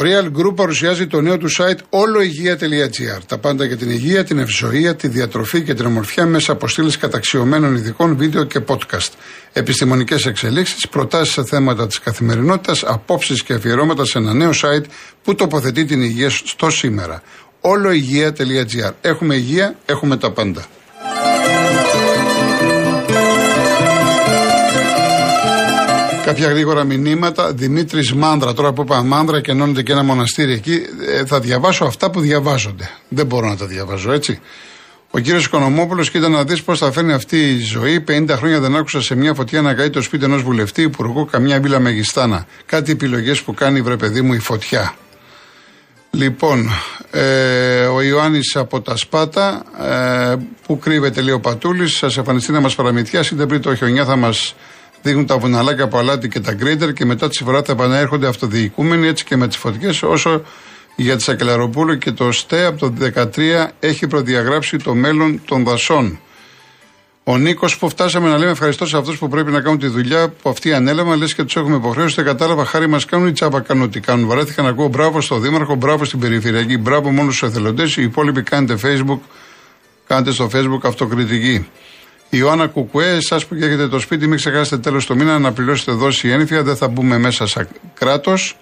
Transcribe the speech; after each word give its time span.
Το 0.00 0.06
Real 0.06 0.38
Group 0.38 0.54
παρουσιάζει 0.56 1.06
το 1.06 1.20
νέο 1.20 1.38
του 1.38 1.50
site 1.50 1.78
oloigia.gr. 1.90 3.20
Τα 3.26 3.38
πάντα 3.38 3.64
για 3.64 3.76
την 3.76 3.90
υγεία, 3.90 4.24
την 4.24 4.38
ευζοία, 4.38 4.96
τη 4.96 5.08
διατροφή 5.08 5.62
και 5.62 5.74
την 5.74 5.86
ομορφιά 5.86 6.26
μέσα 6.26 6.52
από 6.52 6.68
στήλες 6.68 6.96
καταξιωμένων 6.96 7.74
ειδικών 7.74 8.16
βίντεο 8.16 8.44
και 8.44 8.60
podcast. 8.66 9.08
Επιστημονικές 9.52 10.26
εξελίξεις, 10.26 10.88
προτάσεις 10.88 11.32
σε 11.32 11.44
θέματα 11.44 11.86
της 11.86 12.00
καθημερινότητας, 12.00 12.84
απόψεις 12.84 13.42
και 13.42 13.52
αφιερώματα 13.52 14.04
σε 14.04 14.18
ένα 14.18 14.34
νέο 14.34 14.50
site 14.50 14.84
που 15.22 15.34
τοποθετεί 15.34 15.84
την 15.84 16.02
υγεία 16.02 16.30
στο 16.30 16.70
σήμερα. 16.70 17.22
oloigia.gr. 17.60 18.90
Έχουμε 19.00 19.34
υγεία, 19.34 19.74
έχουμε 19.86 20.16
τα 20.16 20.30
πάντα. 20.30 20.66
Κάποια 26.30 26.48
γρήγορα 26.48 26.84
μηνύματα. 26.84 27.52
Δημήτρης 27.52 28.12
Μάνδρα, 28.12 28.52
τώρα 28.52 28.72
που 28.72 28.82
είπα 28.82 29.02
Μάνδρα 29.02 29.40
και 29.40 29.50
ενώνεται 29.50 29.82
και 29.82 29.92
ένα 29.92 30.02
μοναστήρι 30.02 30.52
εκεί, 30.52 30.82
ε, 31.08 31.24
θα 31.24 31.40
διαβάσω 31.40 31.84
αυτά 31.84 32.10
που 32.10 32.20
διαβάζονται. 32.20 32.90
Δεν 33.08 33.26
μπορώ 33.26 33.48
να 33.48 33.56
τα 33.56 33.66
διαβάζω 33.66 34.12
έτσι. 34.12 34.40
Ο 35.10 35.18
κύριος 35.18 35.44
Οικονομόπουλος, 35.44 36.10
κοίτα 36.10 36.28
να 36.28 36.44
δεις 36.44 36.62
πώς 36.62 36.78
θα 36.78 36.92
φέρνει 36.92 37.12
αυτή 37.12 37.50
η 37.50 37.58
ζωή. 37.58 38.00
50 38.00 38.36
χρόνια 38.36 38.60
δεν 38.60 38.76
άκουσα 38.76 39.02
σε 39.02 39.14
μια 39.14 39.34
φωτιά 39.34 39.62
να 39.62 39.74
καεί 39.74 39.90
το 39.90 40.02
σπίτι 40.02 40.24
ενός 40.24 40.42
βουλευτή, 40.42 40.82
υπουργού, 40.82 41.24
καμιά 41.30 41.60
βίλα 41.60 41.78
μεγιστάνα. 41.78 42.46
Κάτι 42.66 42.92
επιλογές 42.92 43.42
που 43.42 43.54
κάνει, 43.54 43.80
βρε 43.80 43.96
παιδί 43.96 44.20
μου, 44.20 44.32
η 44.32 44.38
φωτιά. 44.38 44.94
Λοιπόν, 46.10 46.70
ε, 47.10 47.84
ο 47.84 48.02
Ιωάννης 48.02 48.56
από 48.56 48.80
τα 48.80 48.96
Σπάτα, 48.96 49.62
ε, 49.80 50.36
που 50.66 50.78
κρύβεται 50.78 51.20
λέει 51.20 51.34
ο 51.34 51.40
Πατούλης, 51.40 51.96
σας 51.96 52.16
εμφανιστεί 52.16 52.52
να 52.52 52.60
μας 52.60 52.74
παραμυθιάσει, 52.74 53.34
δεν 53.34 53.46
πριν 53.46 53.60
το 53.60 53.74
χιονιά 53.74 54.04
θα 54.04 54.16
μας 54.16 54.54
δείχνουν 55.02 55.26
τα 55.26 55.38
βουναλάκια 55.38 55.84
από 55.84 55.98
αλάτι 55.98 56.28
και 56.28 56.40
τα 56.40 56.52
γκρίντερ 56.52 56.92
και 56.92 57.04
μετά 57.04 57.28
τη 57.28 57.44
φορά 57.44 57.62
θα 57.62 57.72
επανέρχονται 57.72 58.26
αυτοδιοικούμενοι 58.26 59.06
έτσι 59.06 59.24
και 59.24 59.36
με 59.36 59.48
τις 59.48 59.56
φωτιές. 59.56 60.02
Όσο 60.02 60.42
για 60.96 61.16
τη 61.16 61.22
Σακελαροπούλου 61.22 61.98
και 61.98 62.12
το 62.12 62.32
ΣΤΕ 62.32 62.64
από 62.64 62.78
το 62.78 62.92
2013 63.14 63.66
έχει 63.80 64.06
προδιαγράψει 64.06 64.76
το 64.76 64.94
μέλλον 64.94 65.40
των 65.44 65.64
δασών. 65.64 66.18
Ο 67.24 67.38
Νίκος 67.38 67.78
που 67.78 67.88
φτάσαμε 67.88 68.28
να 68.28 68.38
λέμε 68.38 68.50
ευχαριστώ 68.50 68.86
σε 68.86 68.96
αυτούς 68.96 69.18
που 69.18 69.28
πρέπει 69.28 69.50
να 69.50 69.60
κάνουν 69.60 69.78
τη 69.78 69.86
δουλειά 69.86 70.28
που 70.28 70.50
αυτοί 70.50 70.72
ανέλαβαν, 70.72 71.18
λες 71.18 71.34
και 71.34 71.44
τους 71.44 71.56
έχουμε 71.56 71.76
υποχρέωση. 71.76 72.14
Δεν 72.14 72.24
κατάλαβα, 72.24 72.64
χάρη 72.64 72.88
μας 72.88 73.04
κάνουν 73.04 73.28
ή 73.28 73.32
τσάπα 73.32 73.60
κάνουν 73.60 73.82
ό,τι 73.82 74.00
κάνουν. 74.00 74.26
Βαρέθηκα 74.26 74.62
να 74.62 74.68
ακούω 74.68 74.88
μπράβο 74.88 75.20
στο 75.20 75.38
Δήμαρχο, 75.38 75.74
μπράβο 75.74 76.04
στην 76.04 76.18
Περιφερειακή, 76.18 76.78
μπράβο 76.78 77.10
μόνο 77.10 77.30
στου 77.30 77.46
εθελοντές. 77.46 77.96
Οι 77.96 78.02
υπόλοιποι 78.02 78.42
κάνετε 78.42 78.78
Facebook, 78.82 79.18
κάντε 80.06 80.30
στο 80.30 80.50
Facebook 80.54 80.80
αυτοκριτική. 80.82 81.68
Η 82.32 82.38
Ιωάννα 82.38 82.66
Κουκουέ, 82.66 83.10
εσά 83.10 83.40
που 83.48 83.54
έχετε 83.54 83.88
το 83.88 83.98
σπίτι, 83.98 84.26
μην 84.26 84.36
ξεχάσετε 84.36 84.78
τέλος 84.78 85.06
του 85.06 85.16
μήνα 85.16 85.38
να 85.38 85.52
πληρώσετε 85.52 85.92
δόση 85.92 86.28
ένφια. 86.28 86.62
Δεν 86.62 86.76
θα 86.76 86.88
μπούμε 86.88 87.18
μέσα 87.18 87.46
σαν 87.46 87.68
κράτος. 87.94 88.56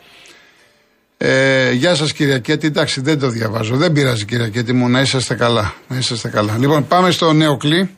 Ε, 1.19 1.71
γεια 1.73 1.95
σας 1.95 2.13
Κυριακέτη. 2.13 2.67
Εντάξει, 2.67 3.01
δεν 3.01 3.19
το 3.19 3.29
διαβάζω. 3.29 3.77
Δεν 3.77 3.93
πειράζει 3.93 4.25
Κυριακέτη 4.25 4.73
μου. 4.73 4.89
Να 4.89 5.01
είσαστε 5.01 5.35
καλά. 5.35 5.75
Να 5.89 5.97
είσαστε 5.97 6.29
καλά. 6.29 6.57
Λοιπόν, 6.59 6.87
πάμε 6.87 7.11
στο 7.11 7.33
νέο 7.33 7.57
κλι. 7.57 7.97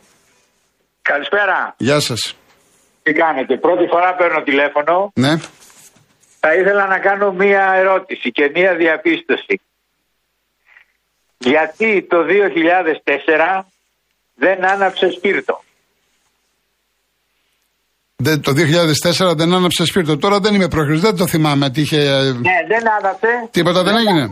Καλησπέρα. 1.02 1.74
Γεια 1.76 2.00
σας. 2.00 2.36
Τι 3.02 3.12
κάνετε. 3.12 3.56
Πρώτη 3.56 3.86
φορά 3.86 4.14
παίρνω 4.14 4.42
τηλέφωνο. 4.42 5.12
Ναι. 5.14 5.36
Θα 6.40 6.54
ήθελα 6.54 6.86
να 6.86 6.98
κάνω 6.98 7.32
μία 7.32 7.72
ερώτηση 7.76 8.30
και 8.30 8.50
μία 8.54 8.74
διαπίστωση. 8.74 9.60
Γιατί 11.38 12.06
το 12.08 12.16
2004 12.22 13.64
δεν 14.44 14.58
άναψε 14.72 15.06
σπίρτο. 15.16 15.54
Δεν, 18.16 18.40
το 18.40 18.52
2004 19.30 19.36
δεν 19.36 19.54
άναψε 19.54 19.84
σπίρτο. 19.84 20.16
Τώρα 20.16 20.38
δεν 20.40 20.54
είμαι 20.54 20.68
πρόχειρος, 20.68 21.00
δεν 21.00 21.16
το 21.16 21.26
θυμάμαι 21.26 21.70
τι 21.70 21.80
είχε. 21.80 21.96
Ναι, 22.48 22.56
δεν 22.72 22.84
άναψε. 22.98 23.48
Τίποτα 23.50 23.82
δεν, 23.82 23.96
έγινε; 23.96 24.24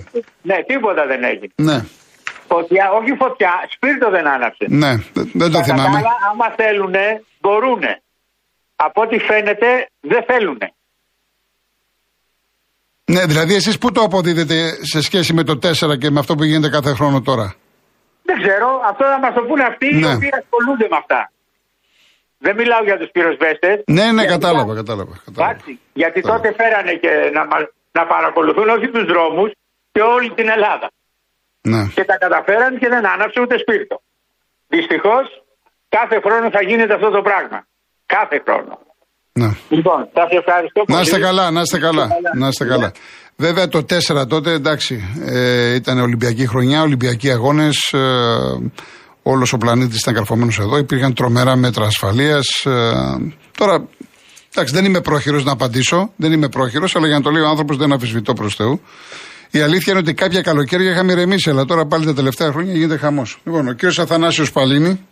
Ναι, 0.43 0.57
τίποτα 0.67 1.07
δεν 1.07 1.25
έγινε. 1.25 1.53
Ναι. 1.55 1.79
Φωτιά, 2.51 2.85
όχι 2.99 3.13
φωτιά, 3.23 3.53
σπίρτο 3.75 4.11
δεν 4.11 4.29
άναψε. 4.29 4.65
Ναι, 4.69 4.93
δεν 5.41 5.51
το 5.53 5.65
θυμάμαι. 5.65 5.97
Αλλά 5.97 6.15
άμα 6.31 6.49
θέλουν, 6.57 6.95
μπορούν. 7.41 7.83
Από 8.77 9.03
ό,τι 9.03 9.19
φαίνεται, 9.19 9.69
δεν 10.01 10.23
θέλουν. 10.27 10.59
Ναι, 13.05 13.27
δηλαδή 13.27 13.55
εσείς 13.55 13.79
πού 13.79 13.93
το 13.93 14.01
αποδίδετε 14.01 14.79
σε 14.83 15.03
σχέση 15.03 15.33
με 15.33 15.45
το 15.45 15.59
4 15.63 15.99
και 15.99 16.11
με 16.11 16.19
αυτό 16.19 16.35
που 16.35 16.45
γίνεται 16.45 16.69
κάθε 16.69 16.93
χρόνο 16.93 17.21
τώρα; 17.21 17.55
Δεν 18.29 18.37
ξέρω, 18.43 18.69
αυτό 18.91 19.05
θα 19.13 19.19
μας 19.25 19.33
το 19.35 19.43
πούνε 19.49 19.65
αυτοί 19.73 19.89
ναι. 19.95 20.09
οι 20.09 20.15
οποίοι 20.15 20.33
ασχολούνται 20.41 20.87
με 20.93 20.97
αυτά. 21.03 21.21
Δεν 22.39 22.55
μιλάω 22.61 22.83
για 22.89 22.99
τους 23.01 23.11
πυροσβέστες. 23.15 23.77
Ναι, 23.97 24.07
ναι, 24.17 24.25
κατάλαβα, 24.35 24.75
κατάλαβα. 24.75 25.15
κατάλαβα. 25.25 25.57
γιατί 26.03 26.21
τότε 26.21 26.49
φέρανε 26.59 26.93
και 27.03 27.13
να, 27.37 27.43
να 27.97 28.03
παρακολουθούν 28.07 28.69
όχι 28.69 28.89
τους 28.95 29.05
δρόμους 29.13 29.51
και 29.93 30.03
όλη 30.15 30.31
την 30.39 30.49
Ελλάδα. 30.57 30.89
Ναι. 31.73 31.83
Και 31.95 32.05
τα 32.05 32.17
καταφέραν 32.25 32.79
και 32.79 32.89
δεν 32.89 33.07
άναψε 33.13 33.41
ούτε 33.41 33.59
σπίρτο. 33.59 33.97
Δυστυχώς 34.69 35.25
κάθε 35.89 36.17
χρόνο 36.25 36.51
θα 36.51 36.63
γίνεται 36.63 36.95
αυτό 36.95 37.11
το 37.11 37.23
πράγμα. 37.23 37.59
Κάθε 38.07 38.43
χρόνο. 38.47 38.75
Ναι. 39.39 39.51
Λοιπόν, 39.69 40.09
θα 40.13 40.23
σε 40.31 40.37
ευχαριστώ 40.43 40.83
πολύ. 40.85 40.99
Να 40.99 41.01
είστε 41.01 41.19
καλά, 41.19 41.51
να 41.51 41.61
είστε 41.61 41.79
καλά. 41.79 42.09
Να 42.39 42.49
είστε 42.49 42.65
καλά. 42.65 42.93
Βέβαια 43.37 43.69
το 43.69 43.79
4 43.79 44.29
τότε 44.29 44.53
εντάξει 44.53 44.95
ε, 45.27 45.75
ήταν 45.75 45.99
Ολυμπιακή 45.99 46.47
χρονιά, 46.47 46.83
Ολυμπιακοί 46.83 47.31
αγώνες. 47.31 47.93
Ε, 47.93 47.99
Όλος 49.23 49.53
ο 49.53 49.57
πλανήτης 49.57 49.99
ήταν 50.01 50.15
καρφωμένος 50.15 50.59
εδώ. 50.59 50.79
Υπήρχαν 50.79 51.15
τρομερά 51.15 51.57
μέτρα 51.57 51.85
ασφαλείας. 51.85 52.47
Ε, 52.65 52.71
τώρα, 53.59 53.89
εντάξει, 54.53 54.75
δεν 54.75 54.85
είμαι 54.85 55.01
πρόχειρος 55.01 55.45
να 55.45 55.53
απαντήσω. 55.53 56.13
Δεν 56.17 56.33
είμαι 56.33 56.49
πρόχειρος, 56.49 56.97
αλλά 56.97 57.07
για 57.07 57.17
να 57.17 57.23
το 57.23 57.31
λέει 57.31 57.43
ο 57.43 57.49
άνθρωπος 57.49 57.77
δεν 57.77 57.93
αφισβητώ 57.93 58.33
προς 58.33 58.55
Θεού. 58.55 58.81
Η 59.51 59.61
αλήθεια 59.61 59.93
είναι 59.93 60.01
ότι 60.01 60.15
κάποια 60.15 60.41
καλοκαίρια 60.43 60.91
είχαμε 60.91 61.13
ηρεμήσει, 61.13 61.51
αλλά 61.51 61.65
τώρα 61.65 61.87
πάλι 61.87 62.05
τα 62.05 62.15
τελευταία 62.15 62.53
χρόνια 62.53 62.73
γίνεται 62.73 62.97
χαμός. 62.97 63.39
Λοιπόν, 63.45 63.69
ο 63.69 63.73
κύριος 63.73 63.99
Αθανάσιος 63.99 64.53
Παλίνη. 64.53 65.07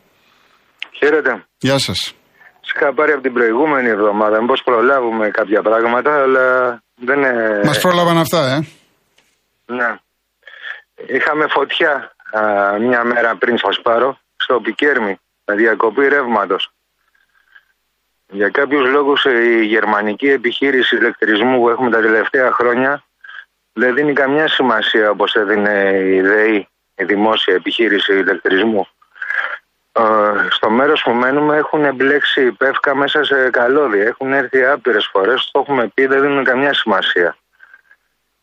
Χαίρετε. 0.99 1.47
Γεια 1.59 1.79
σας. 1.79 2.15
Είχα 2.75 2.95
πάρει 2.95 3.13
από 3.13 3.23
την 3.23 3.33
προηγούμενη 3.33 3.89
εβδομάδα. 3.89 4.41
Μήπως 4.41 4.63
προλάβουμε 4.63 5.31
κάποια 5.31 5.63
πράγματα, 5.63 6.23
αλλά 6.23 6.79
δεν 6.95 7.19
είναι. 7.19 7.61
Μας 7.65 7.81
πρόλαβαν 7.81 8.19
αυτά, 8.19 8.39
ε. 8.39 8.67
Ναι. 9.67 9.97
Είχαμε 11.07 11.47
φωτιά 11.49 12.13
α, 12.31 12.41
μια 12.79 13.05
μέρα 13.05 13.37
πριν 13.37 13.59
σας 13.59 13.81
πάρω 13.83 14.19
στο 14.37 14.61
Πικέρμι 14.61 15.19
με 15.45 15.55
διακοπή 15.55 16.09
ρεύματος. 16.09 16.71
Για 18.29 18.49
κάποιους 18.49 18.91
λόγους 18.91 19.25
η 19.25 19.65
γερμανική 19.65 20.29
επιχείρηση 20.29 20.97
ηλεκτρισμού 20.97 21.61
που 21.61 21.69
έχουμε 21.69 21.91
τα 21.91 22.01
τελευταία 22.01 22.53
χρόνια 22.53 23.03
δεν 23.73 23.95
δίνει 23.95 24.13
καμιά 24.13 24.49
σημασία 24.49 25.11
όπως 25.11 25.35
έδινε 25.35 25.99
η 26.05 26.21
ΔΕΗ, 26.21 26.69
η 26.95 27.05
δημόσια 27.05 27.55
επιχείρηση 27.55 28.13
ηλεκτρισμού. 28.13 28.89
Ε, 29.99 30.49
στο 30.51 30.71
μέρος 30.71 31.03
που 31.03 31.11
μένουμε 31.11 31.57
έχουν 31.57 31.85
εμπλέξει 31.85 32.53
πεύκα 32.53 32.95
μέσα 32.95 33.25
σε 33.25 33.51
καλώδια. 33.51 34.05
Έχουν 34.05 34.33
έρθει 34.33 34.65
άπειρες 34.65 35.09
φορές, 35.13 35.49
το 35.53 35.61
έχουμε 35.61 35.89
πει, 35.95 36.07
δεν 36.07 36.21
δίνουν 36.21 36.45
καμιά 36.45 36.75
σημασία. 36.75 37.37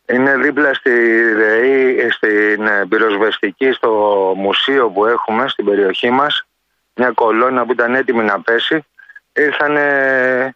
Είναι 0.06 0.36
δίπλα 0.36 0.74
στη 0.74 0.90
ΔΕΗ, 1.32 2.10
στην 2.10 2.88
πυροσβεστική, 2.88 3.72
στο 3.72 3.90
μουσείο 4.36 4.90
που 4.90 5.06
έχουμε 5.06 5.48
στην 5.48 5.64
περιοχή 5.64 6.10
μας, 6.10 6.46
μια 6.94 7.10
κολόνα 7.10 7.64
που 7.64 7.72
ήταν 7.72 7.94
έτοιμη 7.94 8.22
να 8.22 8.40
πέσει. 8.40 8.86
Ήρθανε 9.32 10.54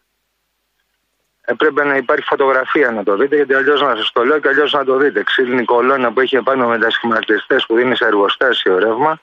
Έπρεπε 1.41 1.83
να 1.83 1.95
υπάρχει 1.95 2.25
φωτογραφία 2.25 2.91
να 2.91 3.03
το 3.03 3.15
δείτε, 3.15 3.35
γιατί 3.35 3.53
αλλιώς 3.53 3.81
να 3.81 3.95
σας 3.95 4.11
το 4.11 4.25
λέω 4.25 4.39
και 4.39 4.47
αλλιώς 4.47 4.71
να 4.71 4.83
το 4.83 4.97
δείτε. 4.97 5.23
Ξύλινη 5.23 5.65
κολόνα 5.65 6.11
που 6.11 6.19
έχει 6.19 6.35
επάνω 6.35 6.67
με 6.67 6.77
τα 6.77 6.89
σχηματιστές 6.89 7.65
που 7.65 7.75
δίνει 7.75 7.95
σε 7.95 8.05
εργοστάσιο 8.05 8.77
ρεύμα 8.77 9.21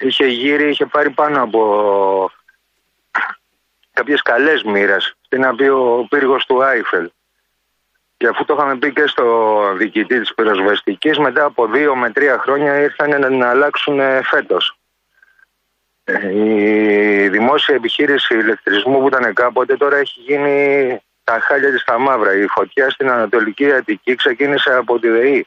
είχε 0.00 0.26
γύρει, 0.26 0.68
είχε 0.68 0.86
πάρει 0.86 1.10
πάνω 1.10 1.42
από 1.42 2.30
κάποιες 3.92 4.22
καλές 4.22 4.62
μοίρες. 4.62 5.14
Στην 5.20 5.40
να 5.40 5.54
πει 5.54 5.64
ο 5.64 6.06
πύργος 6.10 6.46
του 6.46 6.64
Άιφελ. 6.64 7.10
Και 8.16 8.26
αφού 8.26 8.44
το 8.44 8.54
είχαμε 8.54 8.76
πει 8.76 8.92
και 8.92 9.06
στο 9.06 9.62
διοικητή 9.76 10.20
της 10.20 10.34
πυροσβεστικής, 10.34 11.18
μετά 11.18 11.44
από 11.44 11.66
δύο 11.66 11.96
με 11.96 12.10
τρία 12.10 12.38
χρόνια 12.38 12.80
ήρθαν 12.80 13.20
να 13.20 13.28
την 13.28 13.44
αλλάξουν 13.44 14.00
φέτος. 14.22 14.78
Η 16.32 17.28
δημόσια 17.28 17.74
επιχείρηση 17.74 18.34
ηλεκτρισμού 18.34 19.00
που 19.00 19.06
ήταν 19.06 19.34
κάποτε 19.34 19.76
τώρα 19.76 19.96
έχει 19.96 20.20
γίνει 20.20 21.00
τα 21.24 21.40
χάλια 21.40 21.70
της 21.70 21.80
στα 21.80 21.98
μαύρα. 21.98 22.34
Η 22.34 22.46
φωτιά 22.46 22.90
στην 22.90 23.10
Ανατολική 23.10 23.72
Αττική 23.72 24.14
ξεκίνησε 24.14 24.74
από 24.74 24.98
τη 24.98 25.08
ΔΕΗ. 25.08 25.46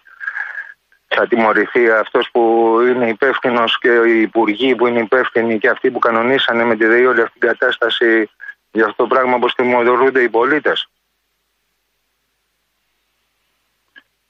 Θα 1.15 1.27
τιμωρηθεί 1.27 1.92
αυτός 1.92 2.30
που 2.31 2.75
είναι 2.89 3.10
υπεύθυνος 3.10 3.80
και 3.80 3.89
οι 3.89 4.21
υπουργοί 4.21 4.75
που 4.75 4.88
είναι 4.88 5.00
υπεύθυνοι 5.00 5.57
και 5.60 5.69
αυτοί 5.69 5.92
που 5.92 6.00
κανονίσανε 6.00 6.63
με 6.63 6.75
τη 6.75 6.86
ΔΕΗ 6.86 7.06
όλη 7.06 7.21
αυτή 7.21 7.39
την 7.39 7.48
κατάσταση 7.48 8.30
για 8.71 8.86
αυτό 8.86 9.04
το 9.04 9.10
πράγμα 9.10 9.36
όπως 9.36 9.56
τιμωρούνται 9.56 10.21
οι 10.21 10.30
πολίτες. 10.30 10.88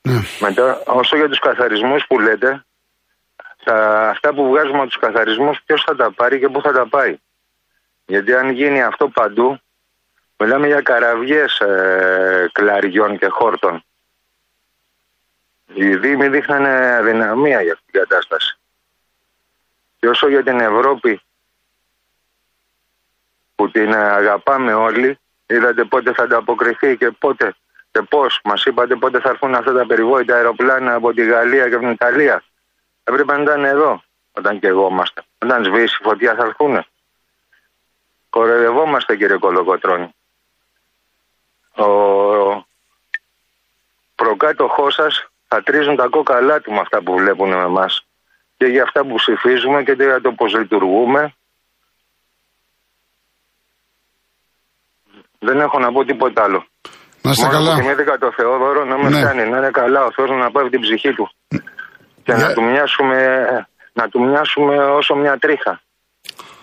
Ναι. 0.02 0.22
Μετά, 0.40 0.82
όσο 0.86 1.16
για 1.16 1.30
τους 1.30 1.40
καθαρισμούς 1.40 2.06
που 2.08 2.20
λέτε, 2.20 2.66
τα, 3.64 4.10
αυτά 4.10 4.34
που 4.34 4.50
βγάζουμε 4.50 4.78
από 4.78 4.88
τους 4.88 5.00
καθαρισμούς 5.00 5.62
ποιος 5.66 5.84
θα 5.84 5.96
τα 5.96 6.12
πάρει 6.12 6.40
και 6.40 6.50
πού 6.50 6.62
θα 6.62 6.72
τα 6.72 6.88
πάει. 6.88 7.18
Γιατί 8.06 8.34
αν 8.34 8.50
γίνει 8.50 8.84
αυτό 8.84 9.08
παντού, 9.08 9.60
μιλάμε 10.38 10.68
για 10.68 10.82
καραβιές 10.82 11.60
ε, 11.60 12.50
κλαριών 12.52 13.18
και 13.18 13.28
χόρτων. 13.28 13.84
Οι 15.74 15.96
Δήμοι 15.96 16.28
δείχνανε 16.28 16.96
αδυναμία 16.96 17.62
για 17.62 17.74
αυτή 17.74 17.92
την 17.92 18.00
κατάσταση. 18.02 18.58
Και 20.00 20.08
όσο 20.10 20.28
για 20.28 20.44
την 20.44 20.60
Ευρώπη 20.60 21.22
που 23.56 23.72
την 23.72 23.94
αγαπάμε 23.94 24.74
όλοι, 24.74 25.20
είδατε 25.46 25.84
πότε 25.84 26.14
θα 26.14 26.24
ανταποκριθεί 26.24 26.98
και 26.98 27.12
πότε 27.12 27.56
και 27.92 28.02
πώς. 28.02 28.40
Μας 28.44 28.66
είπατε 28.66 28.96
πότε 28.96 29.20
θα 29.20 29.30
έρθουν 29.30 29.56
αυτά 29.56 29.74
τα 29.74 29.86
περιβόητα 29.86 30.36
αεροπλάνα 30.36 30.94
από 30.94 31.14
τη 31.14 31.26
Γαλλία 31.26 31.68
και 31.70 31.74
από 31.74 31.84
την 31.84 31.94
Ιταλία. 31.94 32.44
Έπρεπε 33.04 33.36
να 33.36 33.42
ήταν 33.42 33.66
εδώ 33.66 34.04
όταν 34.32 34.60
και 34.60 34.68
εγώ 34.68 34.88
είμαστε. 34.92 35.24
Όταν 35.38 35.64
σβήσει 35.64 35.98
η 36.00 36.04
φωτιά 36.04 36.36
θα 36.36 36.46
έρθουν. 36.46 36.86
Κορεδευόμαστε 38.30 39.16
κύριε 39.16 39.38
Κολοκοτρώνη. 39.38 40.16
Ο 41.76 42.68
προκάτοχός 44.16 44.94
σας 44.94 45.28
θα 45.54 45.62
τρίζουν 45.68 45.96
τα 46.02 46.08
κόκαλά 46.16 46.56
του 46.62 46.72
με 46.76 46.80
αυτά 46.86 46.98
που 47.04 47.12
βλέπουν 47.22 47.50
με 47.50 47.64
εμάς. 47.72 47.94
Και 48.58 48.66
για 48.74 48.84
αυτά 48.88 49.00
που 49.08 49.16
ψηφίζουμε 49.22 49.80
και 49.88 49.94
για 49.98 50.22
το 50.26 50.32
πώς 50.40 50.50
λειτουργούμε. 50.60 51.22
Δεν 55.48 55.58
έχω 55.66 55.78
να 55.80 55.90
πω 55.92 56.00
τίποτα 56.10 56.44
άλλο. 56.44 56.60
Να 57.22 57.32
είστε 57.32 57.46
Μόνο 57.46 57.58
καλά. 57.58 57.72
που 57.76 57.82
θυμήθηκα 57.82 58.18
το 58.18 58.30
Θεόδωρο 58.38 58.82
να 58.86 58.96
με 59.02 59.10
Ναι. 59.10 59.20
φτάνει, 59.20 59.50
να 59.50 59.58
είναι 59.58 59.72
καλά 59.82 60.02
ο 60.06 60.12
Θεός 60.16 60.30
να 60.30 60.52
πάρει 60.52 60.70
την 60.70 60.82
ψυχή 60.86 61.12
του. 61.18 61.26
Και 62.26 62.34
Για- 62.36 62.38
να, 62.38 62.54
του 62.54 62.64
μοιάσουμε, 62.64 63.18
να 63.94 64.08
του 64.12 64.20
μοιάσουμε 64.28 64.76
όσο 65.00 65.16
μια 65.16 65.38
τρίχα 65.44 65.82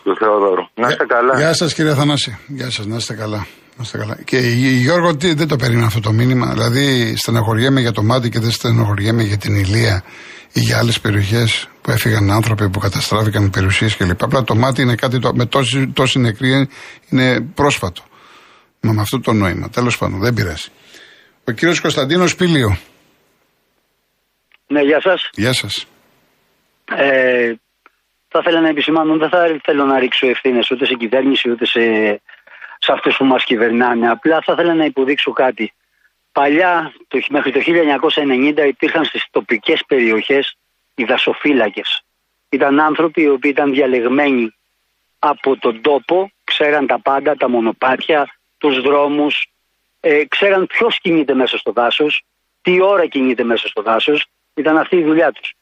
του 0.05 0.17
Θεόδωρου. 0.17 0.65
Να 0.75 0.89
είστε 0.89 1.07
καλά. 1.07 1.33
Γεια 1.39 1.53
σας 1.55 1.75
κύριε 1.75 1.95
Θανάση. 1.95 2.39
Γεια 2.49 2.71
σας, 2.71 2.87
να 2.87 2.97
είστε 2.97 3.15
καλά. 3.15 3.47
Να 3.81 3.87
είστε 3.87 3.99
καλά. 3.99 4.19
Και 4.25 4.37
η- 4.37 4.81
Γιώργο, 4.81 5.17
τι, 5.17 5.35
δεν 5.35 5.49
το 5.49 5.57
περίμενα 5.57 5.87
αυτό 5.87 6.01
το 6.01 6.13
μήνυμα. 6.13 6.53
Δηλαδή, 6.53 7.17
στενοχωριέμαι 7.17 7.81
για 7.81 7.93
το 7.93 8.03
μάτι 8.03 8.29
και 8.29 8.39
δεν 8.39 8.51
στενοχωριέμαι 8.51 9.23
για 9.23 9.37
την 9.37 9.55
ηλία 9.55 10.03
ή 10.53 10.61
για 10.61 10.79
άλλες 10.79 11.01
περιοχές 11.01 11.69
που 11.83 11.91
έφυγαν 11.91 12.31
άνθρωποι 12.31 12.71
που 12.71 12.79
καταστράφηκαν 12.79 13.51
περιουσίες 13.51 13.97
κλπ. 13.97 14.23
Απλά 14.23 14.45
το 14.45 14.55
μάτι 14.55 14.83
είναι 14.83 14.95
κάτι 14.95 15.19
το, 15.19 15.35
με 15.35 15.47
τόση, 15.47 15.89
τόση 15.89 16.19
νεκρή 16.19 16.69
είναι 17.09 17.41
πρόσφατο. 17.41 18.03
Μα 18.81 18.93
με 18.93 19.01
αυτό 19.01 19.21
το 19.21 19.33
νόημα. 19.33 19.69
Τέλος 19.71 19.99
πάντων, 19.99 20.21
δεν 20.21 20.35
πειράζει. 20.35 20.69
Ο 21.45 21.53
κύριος 21.53 21.81
Κωνσταντίνος 21.81 22.35
Πήλιο. 22.37 22.79
Ναι, 24.67 24.81
γεια 24.81 25.01
σας. 25.01 25.31
Γεια 25.33 25.53
σας. 25.53 25.87
Ε, 26.97 27.53
θα 28.29 28.39
ήθελα 28.43 28.61
να 28.61 28.69
επισημάνω, 28.69 29.17
δεν 29.17 29.29
θα 29.29 29.39
θέλω 29.65 29.85
να 29.85 29.99
ρίξω 29.99 30.27
ευθύνες 30.27 30.71
ούτε 30.71 30.87
σε 30.87 30.95
κυβέρνηση 30.95 31.51
ούτε 31.51 31.67
σε, 31.67 31.81
σε 32.81 32.93
αυτούς 32.93 33.17
που 33.17 33.25
μας 33.25 33.45
κυβερνάνε. 33.45 34.11
Απλά 34.11 34.41
θα 34.41 34.53
ήθελα 34.53 34.75
να 34.75 34.85
υποδείξω 34.85 35.33
κάτι. 35.33 35.73
Παλιά, 36.33 36.93
το, 37.09 37.21
μέχρι 37.31 37.53
το 37.53 37.61
1990, 37.61 38.67
υπήρχαν 38.67 39.05
στις 39.05 39.27
τοπικές 39.31 39.85
περιοχές 39.87 40.57
οι 40.95 41.05
δασοφύλακες. 41.05 42.03
Ήταν 42.49 42.81
άνθρωποι 42.81 43.23
οι 43.23 43.29
οποίοι 43.29 43.51
ήταν 43.55 43.73
διαλεγμένοι 43.73 44.55
από 45.19 45.57
τον 45.57 45.81
τόπο, 45.81 46.31
ξέραν 46.45 46.87
τα 46.87 47.01
πάντα, 47.01 47.37
τα 47.37 47.49
μονοπάτια, 47.49 48.35
τους 48.59 48.81
δρόμους, 48.81 49.47
ε, 50.01 50.25
ξέραν 50.25 50.67
ποιος 50.67 51.01
κινείται 51.01 51.35
μέσα 51.35 51.59
στο 51.59 51.73
δάσος, 51.73 52.23
τι 52.63 52.81
ώρα 52.81 53.07
κινείται 53.07 53.45
μέσα 53.45 53.69
στο 53.69 53.83
δάσος, 53.83 54.27
ήταν 54.55 54.79
αυτή 54.79 54.97
η 54.97 55.03
δουλειά 55.03 55.33
τους 55.33 55.55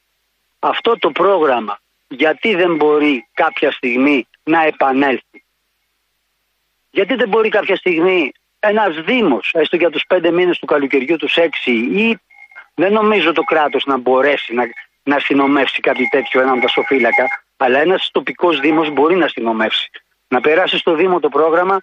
αυτό 0.58 0.98
το 0.98 1.10
πρόγραμμα 1.10 1.80
γιατί 2.08 2.54
δεν 2.54 2.76
μπορεί 2.76 3.28
κάποια 3.32 3.70
στιγμή 3.70 4.26
να 4.42 4.64
επανέλθει. 4.64 5.44
Γιατί 6.98 7.14
δεν 7.14 7.28
μπορεί 7.28 7.48
κάποια 7.48 7.76
στιγμή 7.76 8.32
ένας 8.58 9.00
δήμος, 9.00 9.50
έστω 9.54 9.76
για 9.76 9.90
τους 9.90 10.04
πέντε 10.08 10.30
μήνες 10.30 10.58
του 10.58 10.66
καλοκαιριού, 10.66 11.16
τους 11.16 11.36
έξι 11.36 11.70
ή 11.70 12.18
δεν 12.74 12.92
νομίζω 12.92 13.32
το 13.32 13.42
κράτος 13.42 13.84
να 13.84 13.96
μπορέσει 13.96 14.54
να, 14.54 14.64
να 15.02 15.16
αστυνομεύσει 15.16 15.80
κάτι 15.80 16.08
τέτοιο 16.08 16.40
έναν 16.40 16.60
δασοφύλακα, 16.60 17.24
αλλά 17.56 17.78
ένας 17.78 18.08
τοπικός 18.12 18.60
δήμος 18.60 18.90
μπορεί 18.90 19.16
να 19.16 19.24
αστυνομεύσει. 19.24 19.90
Να 20.28 20.40
περάσει 20.40 20.78
στο 20.78 20.94
δήμο 20.94 21.20
το 21.20 21.28
πρόγραμμα 21.28 21.78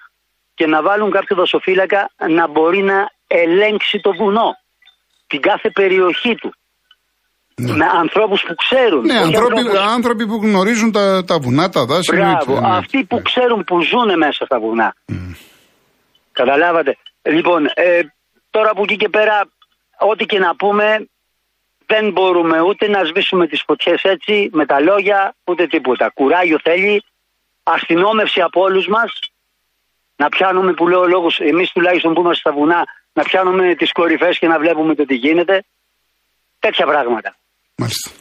και 0.53 0.67
να 0.67 0.81
βάλουν 0.81 1.11
κάποιο 1.11 1.35
δασοφύλακα 1.35 2.09
να 2.27 2.47
μπορεί 2.47 2.81
να 2.81 3.09
ελέγξει 3.27 3.99
το 3.99 4.13
βουνό, 4.13 4.57
την 5.27 5.41
κάθε 5.41 5.69
περιοχή 5.69 6.35
του. 6.35 6.53
Με 7.61 7.85
ανθρώπους 7.85 8.41
που 8.47 8.55
ξέρουν. 8.55 9.05
Ναι, 9.05 9.13
όχι 9.13 9.23
άνθρωποι, 9.23 9.59
ανθρώπους- 9.59 9.91
άνθρωποι 9.91 10.27
που 10.27 10.35
γνωρίζουν 10.43 10.91
τα, 10.91 11.23
τα 11.23 11.39
βουνά, 11.39 11.69
τα 11.69 11.85
δάση. 11.85 12.15
Μπράβο, 12.15 12.31
εννοείται, 12.31 12.51
εννοείται. 12.51 12.77
αυτοί 12.77 13.03
που 13.03 13.21
ξέρουν 13.21 13.63
που 13.63 13.81
ζουν 13.81 14.17
μέσα 14.17 14.45
στα 14.45 14.59
βουνά. 14.59 14.95
Καταλάβατε. 16.31 16.97
Λοιπόν, 17.21 17.65
ε, 17.73 17.99
τώρα 18.49 18.69
από 18.69 18.81
εκεί 18.83 18.95
και 18.95 19.09
πέρα, 19.09 19.47
ό,τι 19.97 20.25
και 20.25 20.39
να 20.39 20.55
πούμε, 20.55 21.07
δεν 21.85 22.11
μπορούμε 22.11 22.61
ούτε 22.61 22.87
να 22.87 23.03
σβήσουμε 23.03 23.47
τις 23.47 23.61
φωτιές 23.67 24.01
έτσι, 24.03 24.49
με 24.53 24.65
τα 24.65 24.79
λόγια, 24.79 25.35
ούτε 25.43 25.67
τίποτα. 25.67 26.09
Κουράγιο 26.13 26.59
θέλει, 26.63 27.03
αστυνόμευση 27.63 28.41
από 28.41 28.61
όλους 28.61 28.87
μας, 28.87 29.11
να 30.15 30.29
πιάνουμε 30.29 30.73
που 30.73 30.87
λέω 30.87 30.99
ο 30.99 31.07
λόγος, 31.07 31.39
εμείς 31.39 31.71
τουλάχιστον 31.71 32.13
που 32.13 32.21
είμαστε 32.21 32.39
στα 32.49 32.51
βουνά, 32.59 32.83
να 33.13 33.23
πιάνουμε 33.23 33.75
τις 33.75 33.91
κορυφές 33.91 34.37
και 34.39 34.47
να 34.47 34.59
βλέπουμε 34.59 34.95
το 34.95 35.05
τι 35.05 35.15
γίνεται. 35.15 35.63
Τέτοια 36.59 36.85
πράγματα. 36.85 37.35
Μάλιστα. 37.75 38.11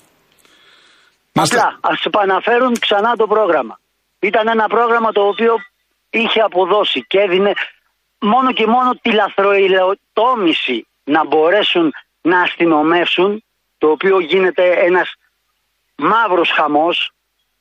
Να 1.32 1.42
είστε- 1.42 1.58
Απλά 1.60 1.78
ας 1.80 2.04
επαναφέρουν 2.04 2.78
ξανά 2.78 3.16
το 3.16 3.26
πρόγραμμα. 3.26 3.78
Ήταν 4.20 4.48
ένα 4.48 4.66
πρόγραμμα 4.68 5.12
το 5.12 5.22
οποίο 5.22 5.54
είχε 6.10 6.40
αποδώσει 6.40 7.04
και 7.08 7.18
έδινε 7.20 7.52
μόνο 8.18 8.52
και 8.52 8.66
μόνο 8.66 8.90
τη 9.02 9.10
λαθροϊλοτόμηση 9.12 10.86
να 11.04 11.26
μπορέσουν 11.26 11.92
να 12.22 12.40
αστυνομεύσουν, 12.40 13.44
το 13.78 13.86
οποίο 13.90 14.18
γίνεται 14.20 14.64
ένας 14.88 15.08
μαύρος 15.96 16.50
χαμός, 16.56 17.12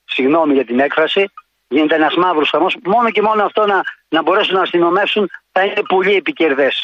συγγνώμη 0.06 0.54
για 0.54 0.66
την 0.66 0.80
έκφραση, 0.80 1.24
γίνεται 1.68 1.96
ένας 1.96 2.16
μαύρος 2.16 2.50
χαμός, 2.50 2.76
μόνο 2.84 3.10
και 3.12 3.22
μόνο 3.22 3.44
αυτό 3.44 3.66
να, 3.66 3.82
να 4.10 4.22
μπορέσουν 4.22 4.56
να 4.56 4.62
αστυνομεύσουν 4.62 5.30
θα 5.52 5.62
είναι 5.64 5.82
πολύ 5.88 6.14
επικερδές 6.16 6.76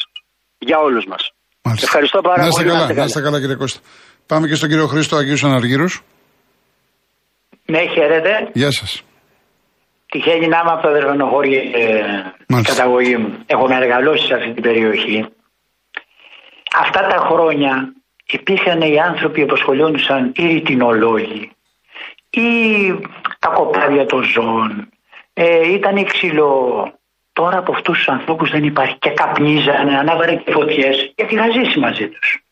για 0.58 0.78
όλους 0.80 1.06
μας. 1.06 1.32
Μάλιστα. 1.62 1.86
Ευχαριστώ 1.88 2.22
πάρα 2.22 2.42
να 2.42 2.48
είστε 2.48 2.64
πολύ. 2.64 2.76
Καλά, 2.76 2.94
να 2.94 3.04
είστε 3.04 3.22
καλά, 3.22 3.40
κύριε 3.40 3.56
Κώστα. 3.56 3.80
Πάμε 4.30 4.48
και 4.48 4.56
στον 4.56 4.70
κύριο 4.70 4.88
Χρήστο 4.88 5.16
Αγίου 5.16 5.48
Αναργύρου. 5.48 5.86
Ναι, 7.66 7.80
χαίρετε. 7.94 8.50
Γεια 8.54 8.72
σας. 8.72 9.04
Τυχαίνει 10.12 10.48
να 10.48 10.60
είμαι 10.60 10.72
από 10.72 10.82
το 10.82 10.92
Δερβενοχώρι 10.92 11.56
ε, 11.56 12.02
Μάλιστα. 12.48 12.76
καταγωγή 12.76 13.18
μου. 13.18 13.38
Έχω 13.46 13.68
μεγαλώσει 13.68 14.26
σε 14.26 14.34
αυτή 14.34 14.52
την 14.54 14.62
περιοχή. 14.64 15.26
Αυτά 16.80 17.08
τα 17.08 17.18
χρόνια 17.30 17.94
υπήρχαν 18.26 18.82
οι 18.82 19.00
άνθρωποι 19.00 19.46
που 19.46 19.54
ασχολιόντουσαν 19.54 20.32
ή 20.36 20.48
ρητινολόγοι 20.48 21.52
ή 22.30 22.50
τα 23.40 23.50
κοπάδια 23.50 24.06
των 24.06 24.24
ζώων. 24.24 24.90
Ε, 25.34 25.74
ήταν 25.74 25.98
η 25.98 26.04
ξυλό. 26.04 26.94
Τώρα 27.34 27.58
από 27.58 27.72
αυτούς 27.72 27.98
τους 27.98 28.08
ανθρώπους 28.08 28.50
δεν 28.52 28.64
υπάρχει. 28.64 28.96
Και 29.00 29.10
καπνίζανε, 29.10 29.98
ανάβανε 29.98 30.36
και 30.36 30.52
φωτιές 30.52 31.14
γιατί 31.16 31.34
είχα 31.36 31.50
ζήσει 31.50 31.80
μαζί 31.80 32.08
τους. 32.08 32.44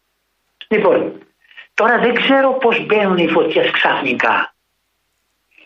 Λοιπόν, 0.68 1.27
τώρα 1.80 2.00
δεν 2.00 2.14
ξέρω 2.14 2.50
πώς 2.54 2.86
μπαίνουν 2.86 3.18
οι 3.18 3.28
φωτιές 3.28 3.72
ξαφνικά. 3.72 4.54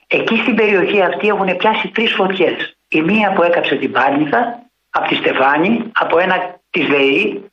Εκεί 0.07 0.37
στην 0.37 0.55
περιοχή 0.55 1.01
αυτή 1.01 1.27
έχουν 1.27 1.57
πιάσει 1.57 1.87
τρεις 1.87 2.13
φωτιές. 2.13 2.77
Η 2.87 3.01
μία 3.01 3.31
που 3.31 3.43
έκαψε 3.43 3.75
την 3.75 3.91
Πάρνηθα, 3.91 4.61
από 4.89 5.07
τη 5.07 5.15
Στεφάνη, 5.15 5.91
από 5.93 6.19
ένα 6.19 6.59
της 6.69 6.87
ΔΕΗ. 6.87 7.51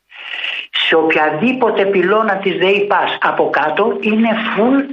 Σε 0.70 0.94
οποιαδήποτε 0.94 1.84
πυλώνα 1.84 2.36
της 2.36 2.56
ΔΕΗ 2.56 2.86
πας 2.86 3.18
από 3.20 3.50
κάτω 3.50 3.98
είναι 4.00 4.28
full 4.56 4.84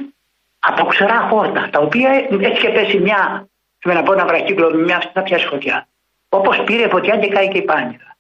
από 0.60 0.86
ξερά 0.86 1.20
χόρτα. 1.30 1.70
Τα 1.72 1.80
οποία 1.80 2.10
έτσι 2.42 2.62
και 2.62 2.70
πέσει 2.70 2.98
μια, 3.00 3.48
με 3.84 3.94
να 3.94 4.04
πω 4.04 4.14
ένα 4.14 4.26
βραχύκλο, 4.26 4.74
μια 4.74 5.12
θα 5.14 5.22
πιάσει 5.22 5.46
φωτιά. 5.46 5.88
Όπως 6.30 6.64
πήρε 6.64 6.90
φωτιά 6.90 7.18
και 7.18 7.28
κάει 7.28 7.48
και 7.48 7.58
η 7.58 7.62
Πάρνηθα. 7.62 8.18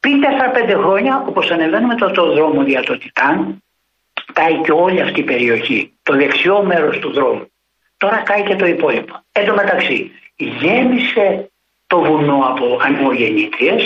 Πριν 0.00 0.22
4-5 0.22 0.74
χρόνια, 0.82 1.24
όπως 1.28 1.50
ανεβαίνουμε 1.50 1.94
το, 1.94 2.10
το 2.10 2.32
δρόμο 2.32 2.62
δια 2.62 2.82
το 2.82 2.98
Τιτάν, 2.98 3.63
κάει 4.38 4.56
και 4.64 4.72
όλη 4.72 5.00
αυτή 5.00 5.20
η 5.20 5.28
περιοχή. 5.32 5.78
Το 6.02 6.12
δεξιό 6.20 6.64
μέρος 6.70 6.98
του 6.98 7.10
δρόμου. 7.12 7.46
Τώρα 7.96 8.18
κάει 8.28 8.42
και 8.42 8.56
το 8.56 8.66
υπόλοιπο. 8.66 9.12
Εν 9.32 9.44
τω 9.46 9.54
μεταξύ, 9.54 10.10
γέμισε 10.36 11.26
το 11.86 11.96
βουνό 12.06 12.38
από 12.50 12.64
ανεμογεννήτριες. 12.84 13.82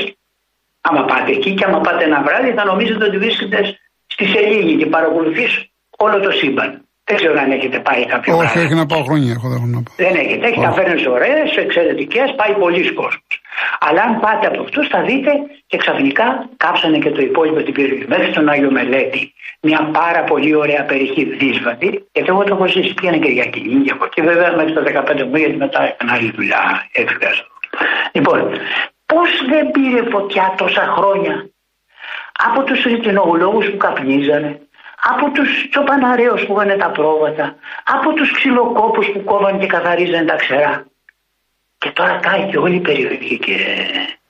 Άμα 0.81 1.03
πάτε 1.05 1.31
εκεί 1.33 1.51
και 1.55 1.65
άμα 1.65 1.81
πάτε 1.81 2.05
ένα 2.05 2.23
βράδυ, 2.23 2.51
θα 2.53 2.65
νομίζετε 2.65 3.05
ότι 3.05 3.19
βρίσκεται 3.19 3.59
στη 4.07 4.25
σελήνη 4.27 4.75
και 4.77 4.87
παρακολουθείς 4.87 5.53
όλο 6.05 6.21
το 6.21 6.31
σύμπαν. 6.31 6.71
Δεν 7.09 7.17
ξέρω 7.17 7.41
αν 7.41 7.51
έχετε 7.51 7.79
πάει 7.79 8.07
κάποιο 8.07 8.37
Όχι, 8.37 8.59
έχει 8.59 8.75
να 8.75 8.87
πάω 8.87 9.03
χρόνια. 9.09 9.33
Έχω, 9.33 9.49
δεν 9.49 9.57
έχω 9.59 9.67
να 9.67 9.83
πάω. 9.83 9.95
Δεν 10.05 10.15
έχετε. 10.23 10.47
Έχει 10.49 10.61
ταβέρνε 10.61 11.09
ωραίες, 11.17 11.57
εξαιρετικές, 11.65 12.27
πάει 12.37 12.53
πολλοί 12.63 12.93
κόσμος. 13.01 13.28
Αλλά 13.79 14.03
αν 14.03 14.21
πάτε 14.21 14.47
από 14.47 14.63
αυτούς 14.63 14.89
θα 14.89 15.03
δείτε 15.03 15.33
και 15.67 15.77
ξαφνικά 15.77 16.49
κάψανε 16.57 16.99
και 16.99 17.11
το 17.11 17.21
υπόλοιπο 17.21 17.63
την 17.63 17.75
περιοχή. 17.75 18.05
Μέχρι 18.09 18.33
τον 18.33 18.49
Άγιο 18.49 18.71
Μελέτη. 18.71 19.33
Μια 19.61 19.91
πάρα 19.93 20.25
πολύ 20.25 20.55
ωραία 20.55 20.85
περιοχή 20.85 21.25
δύσβατη. 21.25 21.87
Γιατί 22.13 22.29
εγώ 22.29 22.45
το 22.45 22.55
έχω 22.55 22.67
ζήσει. 22.67 22.95
Πήγαινε 22.95 23.19
και 23.19 23.31
για 23.31 23.45
Κιλίνγκια 23.45 23.93
από 23.93 24.05
εκεί. 24.05 24.21
Βέβαια 24.23 24.57
μέχρι 24.57 24.73
το 24.73 24.83
15 24.83 25.25
μου 25.25 25.37
γιατί 25.37 25.57
μετά 25.57 25.83
έκανα 25.83 26.13
άλλη 26.13 26.31
δουλειά. 26.31 26.89
Έφυγα. 26.93 27.31
Λοιπόν, 28.13 28.51
πώς 29.07 29.31
δεν 29.49 29.71
πήρε 29.71 30.11
φωτιά 30.11 30.55
τόσα 30.57 30.95
χρόνια; 30.97 31.51
Από 32.49 32.63
τους 32.63 32.83
ρητινογολόγου 32.83 33.59
που 33.71 33.77
καπνίζανε, 33.77 34.61
από 35.03 35.31
τους 35.31 35.69
τσοπαναρέους 35.71 36.45
που 36.45 36.61
είχαν 36.61 36.79
τα 36.79 36.91
πρόβατα, 36.91 37.57
από 37.85 38.13
τους 38.13 38.33
ξυλοκόπους 38.33 39.07
που 39.07 39.25
κόβαν 39.25 39.59
και 39.59 39.67
καθαρίζαν 39.67 40.27
τα 40.27 40.37
ξερά. 40.37 40.87
Και 41.79 41.91
τώρα 41.91 42.19
κάει 42.19 42.51
και 42.51 42.59
όλη 42.59 42.77
η 42.77 42.81
περιοχή 42.81 43.39
και 43.39 43.57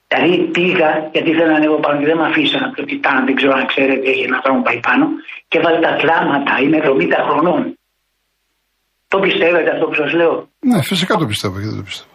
Δηλαδή 0.08 0.36
πήγα, 0.54 1.08
γιατί 1.12 1.30
ήθελα 1.30 1.50
να 1.50 1.56
ανέβω 1.56 1.78
πάνω 1.80 1.98
και 2.00 2.06
δεν 2.06 2.16
με 2.16 2.26
αφήσαν 2.26 2.62
από 2.64 2.76
το 2.76 2.84
Τιτάν, 2.84 3.24
δεν 3.24 3.34
ξέρω 3.34 3.52
αν 3.52 3.66
ξέρετε, 3.66 4.10
έχει 4.10 4.22
ένα 4.22 4.40
δρόμο 4.44 4.62
πάει 4.62 4.80
πάνω, 4.80 5.06
και 5.48 5.60
βάλει 5.60 5.80
τα 5.86 5.92
κλάματα, 6.00 6.52
είμαι 6.62 6.78
70 6.82 7.12
χρονών. 7.28 7.78
Το 9.08 9.18
πιστεύετε 9.18 9.70
αυτό 9.70 9.86
που 9.86 9.94
σας 9.94 10.12
λέω; 10.12 10.48
Ναι, 10.60 10.82
φυσικά 10.82 11.16
το 11.16 11.26
πιστεύω 11.26 11.54
και 11.60 11.66
δεν 11.66 11.76
το 11.76 11.82
πιστεύω. 11.82 12.10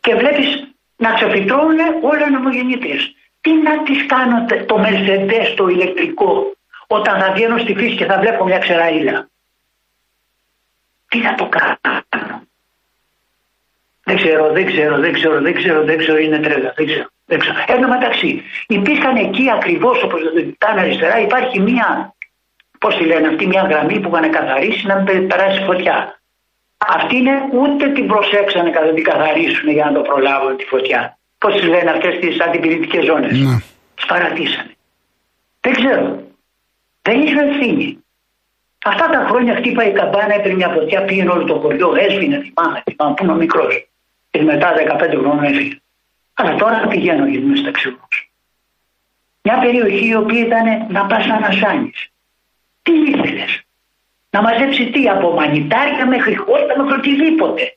Και 0.00 0.14
βλέπεις 0.14 0.48
να 0.96 1.12
ξεφυτρώνουν 1.12 1.80
όλα 2.10 2.30
νομογεννήτριες. 2.30 3.02
Τι 3.40 3.52
να 3.52 3.82
τις 3.82 4.06
κάνω 4.06 4.36
το 4.66 4.76
Mercedes, 4.84 5.48
το 5.56 5.68
ηλεκτρικό, 5.68 6.30
όταν 6.86 7.20
θα 7.20 7.32
βγαίνω 7.32 7.58
στη 7.58 7.74
φύση 7.74 7.96
και 7.96 8.04
θα 8.04 8.18
βλέπω 8.18 8.44
μια 8.44 8.58
ξεραίλα. 8.58 9.28
Τι 11.08 11.18
θα 11.20 11.34
το 11.34 11.48
κάνω; 11.48 12.01
Δεν 14.04 14.16
ξέρω, 14.16 14.52
δεν 14.52 14.66
ξέρω, 14.66 14.98
δεν 14.98 15.12
ξέρω, 15.12 15.40
δεν 15.40 15.54
ξέρω, 15.54 15.84
δεν 15.84 15.98
ξέρω, 15.98 16.18
είναι 16.18 16.38
τρέλα, 16.38 16.72
δεν 16.76 16.86
ξέρω. 16.86 17.06
Δεν 17.26 17.38
ξέρω. 17.38 17.56
Εν 17.66 17.88
μεταξύ, 17.88 18.42
υπήρχαν 18.66 19.16
εκεί 19.16 19.50
ακριβώς 19.50 20.02
όπως 20.02 20.20
το 20.20 20.40
κοιτάνε 20.40 20.80
αριστερά, 20.80 21.20
υπάρχει 21.20 21.60
μια, 21.60 22.14
πώς 22.78 22.96
τη 22.96 23.04
λένε, 23.04 23.28
αυτή 23.28 23.46
μια 23.46 23.62
γραμμή 23.62 24.00
που 24.00 24.10
είχαν 24.12 24.30
καθαρίσει 24.30 24.86
να 24.86 25.00
μην 25.00 25.26
περάσει 25.26 25.62
φωτιά. 25.64 26.20
Αυτή 26.76 27.16
είναι 27.16 27.48
ούτε 27.52 27.88
την 27.88 28.06
προσέξανε 28.06 28.70
κατά 28.70 28.92
την 28.92 29.04
καθαρίσουν 29.04 29.70
για 29.70 29.84
να 29.84 29.92
το 29.92 30.00
προλάβουν 30.00 30.56
τη 30.56 30.64
φωτιά. 30.64 31.18
Πώς 31.38 31.54
τις 31.54 31.64
λένε 31.64 31.90
αυτές 31.90 32.18
τις 32.18 32.40
αντιπηρετικέ 32.40 33.00
ζώνες; 33.00 33.38
Ναι. 33.38 33.58
Τις 33.94 34.06
παρατήσανε. 34.06 34.74
Δεν 35.60 35.72
ξέρω. 35.72 36.22
Δεν 37.02 37.20
είχε 37.20 37.40
ευθύνη. 37.40 38.04
Αυτά 38.84 39.08
τα 39.08 39.26
χρόνια 39.28 39.54
χτύπα 39.56 39.86
η 39.88 39.92
καμπάνα, 39.92 40.34
έπαιρνε 40.34 40.54
μια 40.54 40.68
φωτιά, 40.68 41.04
πήγαινε 41.04 41.30
όλο 41.30 41.44
το 41.44 41.54
χωριό, 41.54 41.94
έσβηνε, 41.96 42.38
θυμάμαι, 42.40 42.82
θυμάμαι, 42.86 43.14
που 43.14 43.22
είναι 43.22 43.32
ο 43.32 43.36
μικρός. 43.36 43.86
Και 44.32 44.42
μετά 44.42 44.72
15 44.72 45.18
χρόνια 45.18 45.48
έφυγε. 45.48 45.76
Αλλά 46.34 46.54
τώρα 46.56 46.86
πηγαίνω 46.88 47.26
γιατί 47.26 47.44
είμαι 47.46 47.56
σταξιούχο. 47.56 48.08
Μια 49.42 49.58
περιοχή 49.58 50.08
η 50.08 50.14
οποία 50.14 50.46
ήταν 50.46 50.66
να 50.90 51.06
πας 51.06 51.26
να 51.26 51.34
ανασάνεις. 51.34 52.10
Τι 52.82 52.92
ήθελες; 52.92 53.62
Να 54.30 54.42
μαζέψει 54.42 54.90
τι 54.90 55.08
από 55.08 55.32
μανιτάρια 55.32 56.06
μέχρι 56.06 56.36
χόρτα 56.36 56.82
μέχρι 56.82 56.98
οτιδήποτε. 56.98 57.76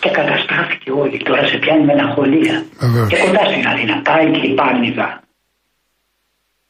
Και 0.00 0.10
καταστράφηκε 0.10 0.90
όλη. 0.90 1.18
Τώρα 1.18 1.46
σε 1.46 1.56
πιάνει 1.56 1.84
μελαγχολία. 1.84 2.64
Και 3.08 3.16
κοντά 3.16 3.44
στην 3.44 3.66
Αθήνα. 3.66 4.02
Πάει 4.02 4.30
και 4.30 4.46
η 4.46 4.54
Πάνιδα 4.54 5.24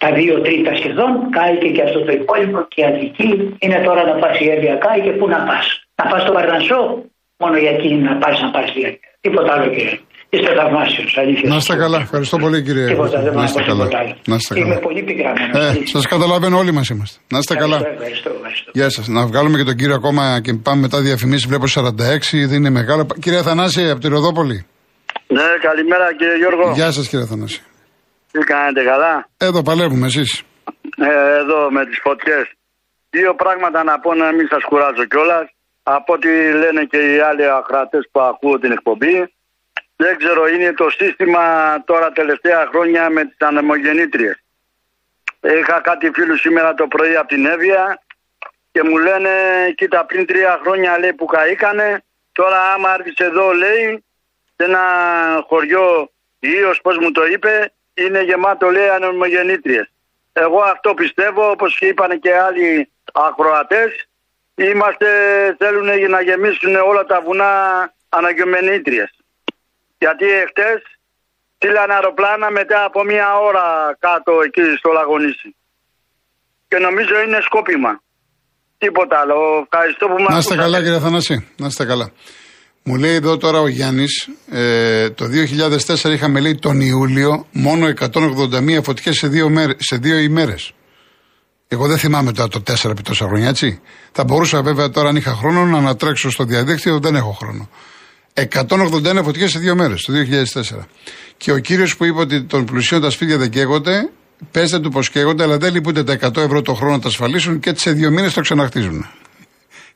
τα 0.04 0.12
δύο 0.12 0.40
τρίτα 0.40 0.74
σχεδόν, 0.74 1.30
κάηκε 1.30 1.68
και 1.68 1.82
αυτό 1.82 2.00
το 2.00 2.12
υπόλοιπο 2.12 2.66
και 2.68 2.80
η 2.80 2.84
Αττική 2.84 3.56
είναι 3.58 3.78
τώρα 3.84 4.02
να 4.04 4.14
πας 4.14 4.40
η 4.40 4.50
Εύβοια 4.50 4.74
Κάη 4.74 5.00
και 5.00 5.10
πού 5.10 5.28
να 5.28 5.38
πας. 5.48 5.66
Να 5.94 6.04
πας 6.10 6.22
στο 6.22 6.32
Παρνασσό, 6.32 7.04
μόνο 7.44 7.56
για 7.64 7.72
εκείνη 7.76 7.98
να 8.08 8.14
πας 8.22 8.36
να 8.44 8.48
πας 8.54 8.66
Εύβοια. 8.68 8.90
Τίποτα 9.24 9.50
άλλο 9.54 9.66
κύριε. 9.74 9.96
Είστε 10.34 10.50
θαυμάσιος, 10.60 11.18
αλήθεια. 11.22 11.48
Να 11.52 11.56
είστε 11.56 11.76
καλά. 11.76 11.98
Ευχαριστώ 12.06 12.36
πολύ, 12.44 12.62
κύριε. 12.62 12.86
Τίποτα, 12.86 13.20
δεν 13.24 13.34
να 13.34 13.44
είστε 13.44 13.62
καλά. 13.70 13.84
Να 14.30 14.34
είστε 14.34 14.54
καλά. 14.54 14.66
Είμαι 14.66 14.78
πολύ 14.86 15.02
πικραμένος. 15.02 15.76
Ε, 15.76 15.82
σας 15.94 16.06
καταλαβαίνω, 16.06 16.56
όλοι 16.58 16.72
μας 16.72 16.88
είμαστε. 16.88 17.16
Να 17.32 17.38
είστε 17.38 17.54
καλά. 17.54 17.78
Ευχαριστώ, 17.94 18.30
ευχαριστώ. 18.36 18.70
Γεια 18.74 18.90
σας. 18.90 19.08
Να 19.08 19.26
βγάλουμε 19.26 19.56
και 19.58 19.64
τον 19.64 19.76
κύριο 19.76 19.94
ακόμα 19.94 20.40
και 20.44 20.52
πάμε 20.66 20.80
μετά 20.80 21.00
διαφημίσεις. 21.00 21.46
Βλέπω 21.46 21.66
46, 21.66 22.46
δεν 22.46 22.58
είναι 22.58 22.70
μεγάλο. 22.70 23.06
Κύριε 23.20 23.38
Αθανάση, 23.38 23.90
από 23.90 24.00
τη 24.00 24.08
Ροδόπολη. 24.08 24.66
Ναι, 25.26 25.48
καλημέρα 25.60 26.06
κύριε 26.18 26.36
Γιώργο. 26.36 26.72
Γεια 26.74 26.90
σας, 26.90 27.08
κύριε 27.08 27.24
Αθανάση. 27.24 27.60
Τι 28.32 28.38
κάνετε 28.38 28.82
καλά; 28.90 29.28
Εδώ 29.36 29.62
παλεύουμε 29.62 30.06
εσείς. 30.06 30.42
Ε, 30.96 31.38
εδώ 31.42 31.58
με 31.70 31.82
τις 31.86 31.98
φωτιές. 32.02 32.46
Δύο 33.10 33.34
πράγματα 33.34 33.84
να 33.84 33.94
πω 34.02 34.14
να 34.14 34.32
μην 34.36 34.46
σας 34.52 34.62
κουράζω 34.68 35.04
κιόλας. 35.12 35.46
Από 35.86 36.12
ό,τι 36.12 36.52
λένε 36.52 36.84
και 36.84 37.14
οι 37.14 37.18
άλλοι 37.18 37.50
ακρατές 37.50 38.08
που 38.12 38.20
ακούω 38.20 38.58
την 38.58 38.72
εκπομπή. 38.72 39.34
Δεν 39.96 40.16
ξέρω, 40.16 40.48
είναι 40.48 40.72
το 40.72 40.90
σύστημα 40.90 41.76
τώρα 41.84 42.12
τελευταία 42.12 42.66
χρόνια 42.66 43.10
με 43.10 43.24
τις 43.24 43.36
ανεμογεννήτριες. 43.38 44.42
Είχα 45.40 45.80
κάτι 45.80 46.10
φίλους 46.14 46.40
σήμερα 46.40 46.74
το 46.74 46.86
πρωί 46.86 47.16
από 47.16 47.28
την 47.28 47.46
Εύβοια 47.46 48.02
και 48.72 48.82
μου 48.82 48.98
λένε, 48.98 49.30
κοίτα 49.76 50.04
πριν 50.04 50.26
τρία 50.26 50.60
χρόνια 50.62 50.98
λέει 50.98 51.12
που 51.12 51.24
καήκανε, 51.24 52.04
τώρα 52.32 52.72
άμα 52.72 52.94
έρθεις 52.94 53.16
εδώ 53.16 53.52
λέει, 53.52 54.04
σε 54.56 54.64
ένα 54.64 54.80
χωριό 55.46 56.10
Ίος, 56.38 56.80
πώς 56.80 56.98
μου 56.98 57.12
το 57.12 57.26
είπε, 57.26 57.72
είναι 57.94 58.22
γεμάτο 58.22 58.70
λέει 58.70 58.88
ανεμογεννήτριες. 58.88 59.90
Εγώ 60.32 60.60
αυτό 60.60 60.94
πιστεύω 60.94 61.50
όπως 61.50 61.80
είπαν 61.80 62.20
και 62.20 62.36
άλλοι 62.36 62.90
ακροατές 63.12 64.08
είμαστε 64.54 65.08
θέλουν 65.58 65.86
να 66.10 66.20
γεμίσουν 66.22 66.74
όλα 66.90 67.04
τα 67.04 67.20
βουνά 67.24 67.52
αναγκαιμενήτριες. 68.08 69.10
Γιατί 69.98 70.24
εχθές 70.42 70.80
στείλανε 71.56 71.94
αεροπλάνα 71.94 72.50
μετά 72.50 72.84
από 72.84 73.04
μία 73.04 73.28
ώρα 73.48 73.96
κάτω 73.98 74.32
εκεί 74.46 74.62
στο 74.78 74.90
Λαγονίσι. 74.92 75.56
Και 76.68 76.78
νομίζω 76.78 77.14
είναι 77.26 77.38
σκόπιμα. 77.40 78.02
Τίποτα 78.78 79.18
άλλο. 79.20 79.38
Ευχαριστώ 79.70 80.06
που 80.06 80.22
μας 80.22 80.32
Να 80.32 80.38
είστε 80.38 80.56
καλά 80.56 80.78
κύριε 80.82 80.98
Θανάση. 80.98 81.48
Να 81.56 81.66
είστε 81.66 81.84
καλά. 81.84 82.10
Μου 82.82 82.96
λέει 82.96 83.14
εδώ 83.14 83.36
τώρα 83.36 83.60
ο 83.60 83.68
Γιάννης, 83.68 84.28
ε, 84.50 85.10
το 85.10 85.24
2004 85.24 86.12
είχαμε 86.12 86.40
λέει 86.40 86.54
τον 86.54 86.80
Ιούλιο 86.80 87.46
μόνο 87.52 87.86
181 87.88 88.82
φωτιές 88.82 89.16
σε 89.16 89.28
δύο, 89.28 89.52
σε 89.76 89.96
δύο 89.96 90.18
ημέρες. 90.18 90.72
Εγώ 91.68 91.86
δεν 91.86 91.98
θυμάμαι 91.98 92.32
τώρα 92.32 92.48
το 92.48 92.62
4 92.66 92.90
επί 92.90 93.02
τόσα 93.02 93.26
χρόνια, 93.26 93.48
έτσι. 93.48 93.80
Θα 94.12 94.24
μπορούσα 94.24 94.62
βέβαια 94.62 94.90
τώρα 94.90 95.08
αν 95.08 95.16
είχα 95.16 95.34
χρόνο 95.34 95.64
να 95.64 95.78
ανατρέξω 95.78 96.30
στο 96.30 96.44
διαδίκτυο, 96.44 96.98
δεν 96.98 97.14
έχω 97.14 97.32
χρόνο. 97.32 97.68
181 98.34 99.20
φωτιές 99.22 99.50
σε 99.50 99.58
δύο 99.58 99.74
μέρες, 99.74 100.02
το 100.02 100.12
2004. 100.12 100.86
Και 101.36 101.52
ο 101.52 101.58
κύριος 101.58 101.96
που 101.96 102.04
είπε 102.04 102.20
ότι 102.20 102.42
των 102.42 102.64
πλουσίων 102.64 103.00
τα 103.00 103.10
σπίτια 103.10 103.38
δεν 103.38 103.50
καίγονται, 103.50 104.10
πέστε 104.50 104.80
του 104.80 104.90
πως 104.90 105.10
καίγονται, 105.10 105.42
αλλά 105.42 105.56
δεν 105.56 105.72
λυπούνται 105.72 106.04
τα 106.04 106.12
100 106.12 106.36
ευρώ 106.36 106.62
το 106.62 106.74
χρόνο 106.74 106.92
να 106.92 107.00
τα 107.00 107.08
ασφαλίσουν 107.08 107.60
και 107.60 107.70
έτσι 107.70 107.82
σε 107.82 107.92
δύο 107.92 108.10
μήνες 108.10 108.32
το 108.32 108.40
ξαναχτίζουν. 108.40 109.06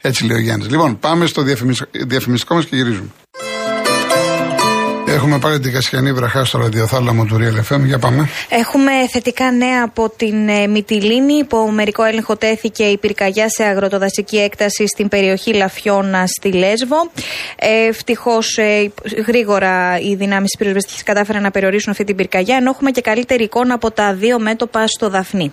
Έτσι 0.00 0.24
λέει 0.24 0.36
ο 0.36 0.40
Γιάννης. 0.40 0.70
Λοιπόν, 0.70 0.98
πάμε 0.98 1.26
στο 1.26 1.42
διαφημιστικό 2.06 2.54
μας 2.54 2.64
και 2.66 2.76
γυρίζουμε. 2.76 3.08
Έχουμε 5.14 5.38
πάλι 5.38 5.60
την 5.60 5.72
Κασιανή 5.72 6.12
βραχά 6.12 6.44
στο 6.44 6.58
ραδιοθάλαμο 6.58 7.24
του 7.24 7.36
Real 7.40 7.74
FM. 7.74 7.80
Για 7.80 7.98
πάμε. 7.98 8.28
Έχουμε 8.48 8.92
θετικά 9.10 9.52
νέα 9.52 9.82
από 9.84 10.12
την 10.16 10.48
ε, 10.48 10.66
Μυτιλίνη. 10.66 11.34
Υπό 11.34 11.70
μερικό 11.70 12.02
έλεγχο 12.04 12.36
τέθηκε 12.36 12.84
η 12.84 12.98
πυρκαγιά 12.98 13.48
σε 13.48 13.64
αγροτοδασική 13.64 14.36
έκταση 14.36 14.86
στην 14.86 15.08
περιοχή 15.08 15.54
Λαφιώνα 15.54 16.26
στη 16.26 16.52
Λέσβο. 16.52 17.10
Ε, 17.58 17.86
Ευτυχώς 17.86 18.58
ε, 18.58 18.92
γρήγορα 19.26 19.98
οι 20.00 20.14
δυνάμεις 20.14 20.50
της 20.50 20.58
πυροσβεστικής 20.58 21.02
κατάφεραν 21.02 21.42
να 21.42 21.50
περιορίσουν 21.50 21.90
αυτή 21.90 22.04
την 22.04 22.16
πυρκαγιά, 22.16 22.56
ενώ 22.56 22.70
έχουμε 22.70 22.90
και 22.90 23.00
καλύτερη 23.00 23.42
εικόνα 23.42 23.74
από 23.74 23.90
τα 23.90 24.14
δύο 24.14 24.38
μέτωπα 24.38 24.86
στο 24.86 25.10
Δαφνί. 25.10 25.52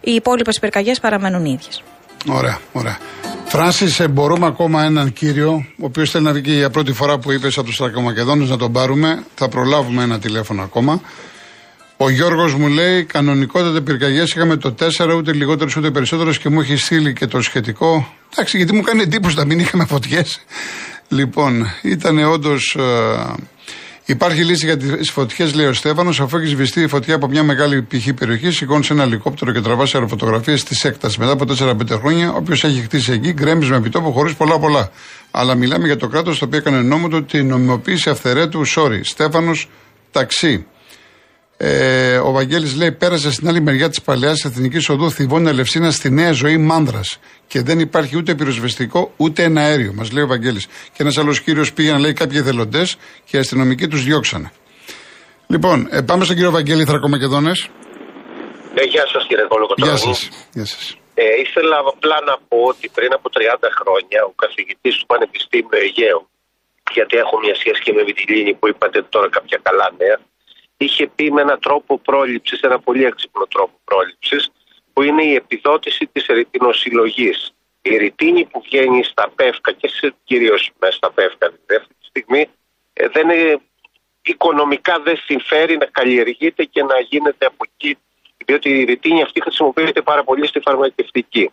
Οι 0.00 0.12
υπόλοιπες 0.12 0.58
πυρκαγιές 0.58 1.00
παραμένουν 1.00 1.44
ίδιες. 1.44 1.82
Ωραία, 2.28 2.58
ωραία. 2.72 2.98
Φράνσις, 3.44 4.00
μπορούμε 4.10 4.46
ακόμα 4.46 4.84
έναν 4.84 5.12
κύριο, 5.12 5.64
ο 5.78 5.84
οποίος 5.84 6.10
θέλει 6.10 6.24
να 6.24 6.32
βγει 6.32 6.52
για 6.52 6.70
πρώτη 6.70 6.92
φορά 6.92 7.18
που 7.18 7.32
είπες 7.32 7.58
από 7.58 7.66
τους 7.66 7.76
Τρακομακεδόνου 7.76 8.46
να 8.46 8.56
τον 8.56 8.72
πάρουμε. 8.72 9.24
Θα 9.34 9.48
προλάβουμε 9.48 10.02
ένα 10.02 10.18
τηλέφωνο 10.18 10.62
ακόμα. 10.62 11.00
Ο 11.96 12.10
Γιώργος 12.10 12.54
μου 12.54 12.68
λέει: 12.68 13.04
Κανονικότατα 13.04 13.82
πυρκαγιές 13.82 14.30
είχαμε 14.30 14.56
το 14.56 14.74
4, 14.98 15.16
ούτε 15.16 15.32
λιγότερο 15.32 15.70
ούτε 15.76 15.90
περισσότερο 15.90 16.32
και 16.32 16.48
μου 16.48 16.60
έχει 16.60 16.76
στείλει 16.76 17.12
και 17.12 17.26
το 17.26 17.42
σχετικό. 17.42 18.14
Εντάξει, 18.32 18.56
γιατί 18.56 18.74
μου 18.74 18.82
κάνει 18.82 19.02
εντύπωση 19.02 19.36
να 19.36 19.44
μην 19.44 19.58
είχαμε 19.58 19.84
φωτιές. 19.84 20.40
Λοιπόν, 21.08 21.66
ήταν 21.82 22.18
όντως. 22.18 22.76
Ε, 24.06 24.12
Υπάρχει 24.12 24.44
λύση 24.44 24.66
για 24.66 24.76
τις 24.76 25.10
φωτιές, 25.10 25.54
λέει 25.54 25.66
ο 25.66 25.72
Στέφανος, 25.72 26.20
αφού 26.20 26.36
έχεις 26.36 26.50
σβηστεί 26.50 26.80
η 26.80 26.86
φωτιά 26.86 27.14
από 27.14 27.28
μια 27.28 27.42
μεγάλη 27.42 27.82
πηχή 27.82 28.12
περιοχή, 28.12 28.50
σηκώνεις 28.50 28.90
ένα 28.90 29.02
ελικόπτερο 29.02 29.52
και 29.52 29.60
τραβάς 29.60 29.94
αεροφωτογραφίες 29.94 30.64
της 30.64 30.84
έκτασης. 30.84 31.18
Μετά 31.18 31.32
από 31.32 31.44
4-5 31.44 31.98
χρόνια, 31.98 32.32
όποιος 32.32 32.64
έχει 32.64 32.80
χτίσει 32.80 33.12
εκεί, 33.12 33.32
γκρέμει 33.32 33.66
με 33.66 33.76
επιτόπου 33.76 34.12
χωρίς 34.12 34.34
πολλά 34.34 34.58
πολλά. 34.58 34.90
Αλλά 35.30 35.54
μιλάμε 35.54 35.86
για 35.86 35.96
το 35.96 36.08
κράτος 36.08 36.38
το 36.38 36.44
οποίο 36.44 36.58
έκανε 36.58 36.80
νόμο 36.80 37.08
του 37.08 37.24
την 37.24 37.46
νομιμοποίηση 37.48 38.10
αυθαιρέτου 38.10 38.62
sorry. 38.66 39.00
Στέφανος 39.02 39.68
ταξί. 40.10 40.66
Ε, 41.64 42.18
ο 42.18 42.32
Βαγγέλης 42.32 42.76
λέει: 42.76 42.92
Πέρασε 42.92 43.32
στην 43.32 43.48
άλλη 43.48 43.60
μεριά 43.60 43.88
της 43.88 44.02
παλαιάς 44.02 44.44
εθνικής 44.44 44.88
οδού 44.88 45.10
Θηβών 45.10 45.46
Ελευσίνα 45.46 45.90
στη 45.90 46.10
νέα 46.10 46.32
ζωή 46.32 46.56
Μάνδρας. 46.56 47.18
Και 47.46 47.62
δεν 47.62 47.78
υπάρχει 47.78 48.16
ούτε 48.16 48.34
πυροσβεστικό 48.34 49.12
ούτε 49.16 49.42
ένα 49.42 49.60
αέριο, 49.60 49.92
μας 49.92 50.12
λέει 50.12 50.24
ο 50.24 50.26
Βαγγέλης. 50.26 50.66
Και 50.66 51.00
ένας 51.04 51.18
άλλος 51.18 51.40
κύριος 51.40 51.72
πήγε 51.72 51.90
να 51.90 51.98
λέει 51.98 52.12
κάποιοι 52.12 52.38
εθελοντές 52.40 52.96
και 53.24 53.36
οι 53.36 53.40
αστυνομικοί 53.40 53.88
τους 53.88 54.04
διώξανε. 54.04 54.52
Λοιπόν, 55.46 55.88
ε, 55.90 56.00
πάμε 56.00 56.24
στον 56.24 56.36
κύριο 56.36 56.50
Βαγγέλη 56.50 56.84
Θρακομακεδόνες. 56.84 57.68
Ε, 58.74 58.82
γεια 58.84 59.06
σας 59.12 59.26
κύριε 59.26 59.44
Κολοκοτρόνη. 59.44 59.90
Γεια 59.90 59.98
σας. 60.06 60.28
Γεια 60.52 60.66
σας. 60.66 60.96
Ε, 61.14 61.24
ήθελα 61.44 61.76
απλά 61.94 62.18
να 62.30 62.34
πω 62.48 62.58
ότι 62.72 62.90
πριν 62.96 63.12
από 63.12 63.28
30 63.30 63.68
χρόνια 63.78 64.20
ο 64.30 64.32
καθηγητής 64.42 64.94
του 64.98 65.06
Πανεπιστήμιου 65.06 65.76
Αιγαίου, 65.82 66.20
γιατί 66.96 67.14
έχω 67.16 67.34
μια 67.44 67.54
σχέση 67.60 67.80
και 67.84 67.92
με 67.96 68.02
Βιτιλίνη 68.08 68.52
που 68.58 68.68
είπατε 68.68 68.98
τώρα 69.14 69.28
κάποια 69.36 69.58
καλά 69.62 69.86
νέα, 69.98 70.18
είχε 70.76 71.06
πει 71.06 71.32
με 71.32 71.40
έναν 71.40 71.58
τρόπο 71.60 71.98
πρόληψης, 71.98 72.60
ένα 72.60 72.78
πολύ 72.78 73.04
έξυπνο 73.04 73.46
τρόπο 73.46 73.80
πρόληψης, 73.84 74.50
που 74.92 75.02
είναι 75.02 75.22
η 75.22 75.34
επιδότηση 75.34 76.08
της 76.12 76.26
ερητινοσυλλογή. 76.26 77.32
Η 77.82 77.96
ρητίνη 77.96 78.44
που 78.44 78.62
βγαίνει 78.64 79.04
στα 79.04 79.30
πεύκα 79.34 79.72
και 79.72 80.12
κυρίως 80.24 80.70
μέσα 80.78 80.92
στα 80.92 81.12
πεύκα 81.12 81.48
δηλαδή 81.48 81.74
αυτή 81.74 81.94
τη 82.00 82.06
στιγμή 82.06 82.48
ε, 82.92 83.08
δεν 83.08 83.30
είναι, 83.30 83.60
οικονομικά 84.22 85.00
δεν 85.00 85.16
συμφέρει 85.16 85.76
να 85.76 85.86
καλλιεργείται 85.86 86.64
και 86.64 86.82
να 86.82 87.00
γίνεται 87.00 87.46
από 87.46 87.64
εκεί 87.72 87.96
διότι 88.46 88.68
η 88.68 88.84
ρητίνη 88.84 89.22
αυτή 89.22 89.42
χρησιμοποιείται 89.42 90.02
πάρα 90.02 90.24
πολύ 90.24 90.46
στη 90.46 90.60
φαρμακευτική. 90.60 91.50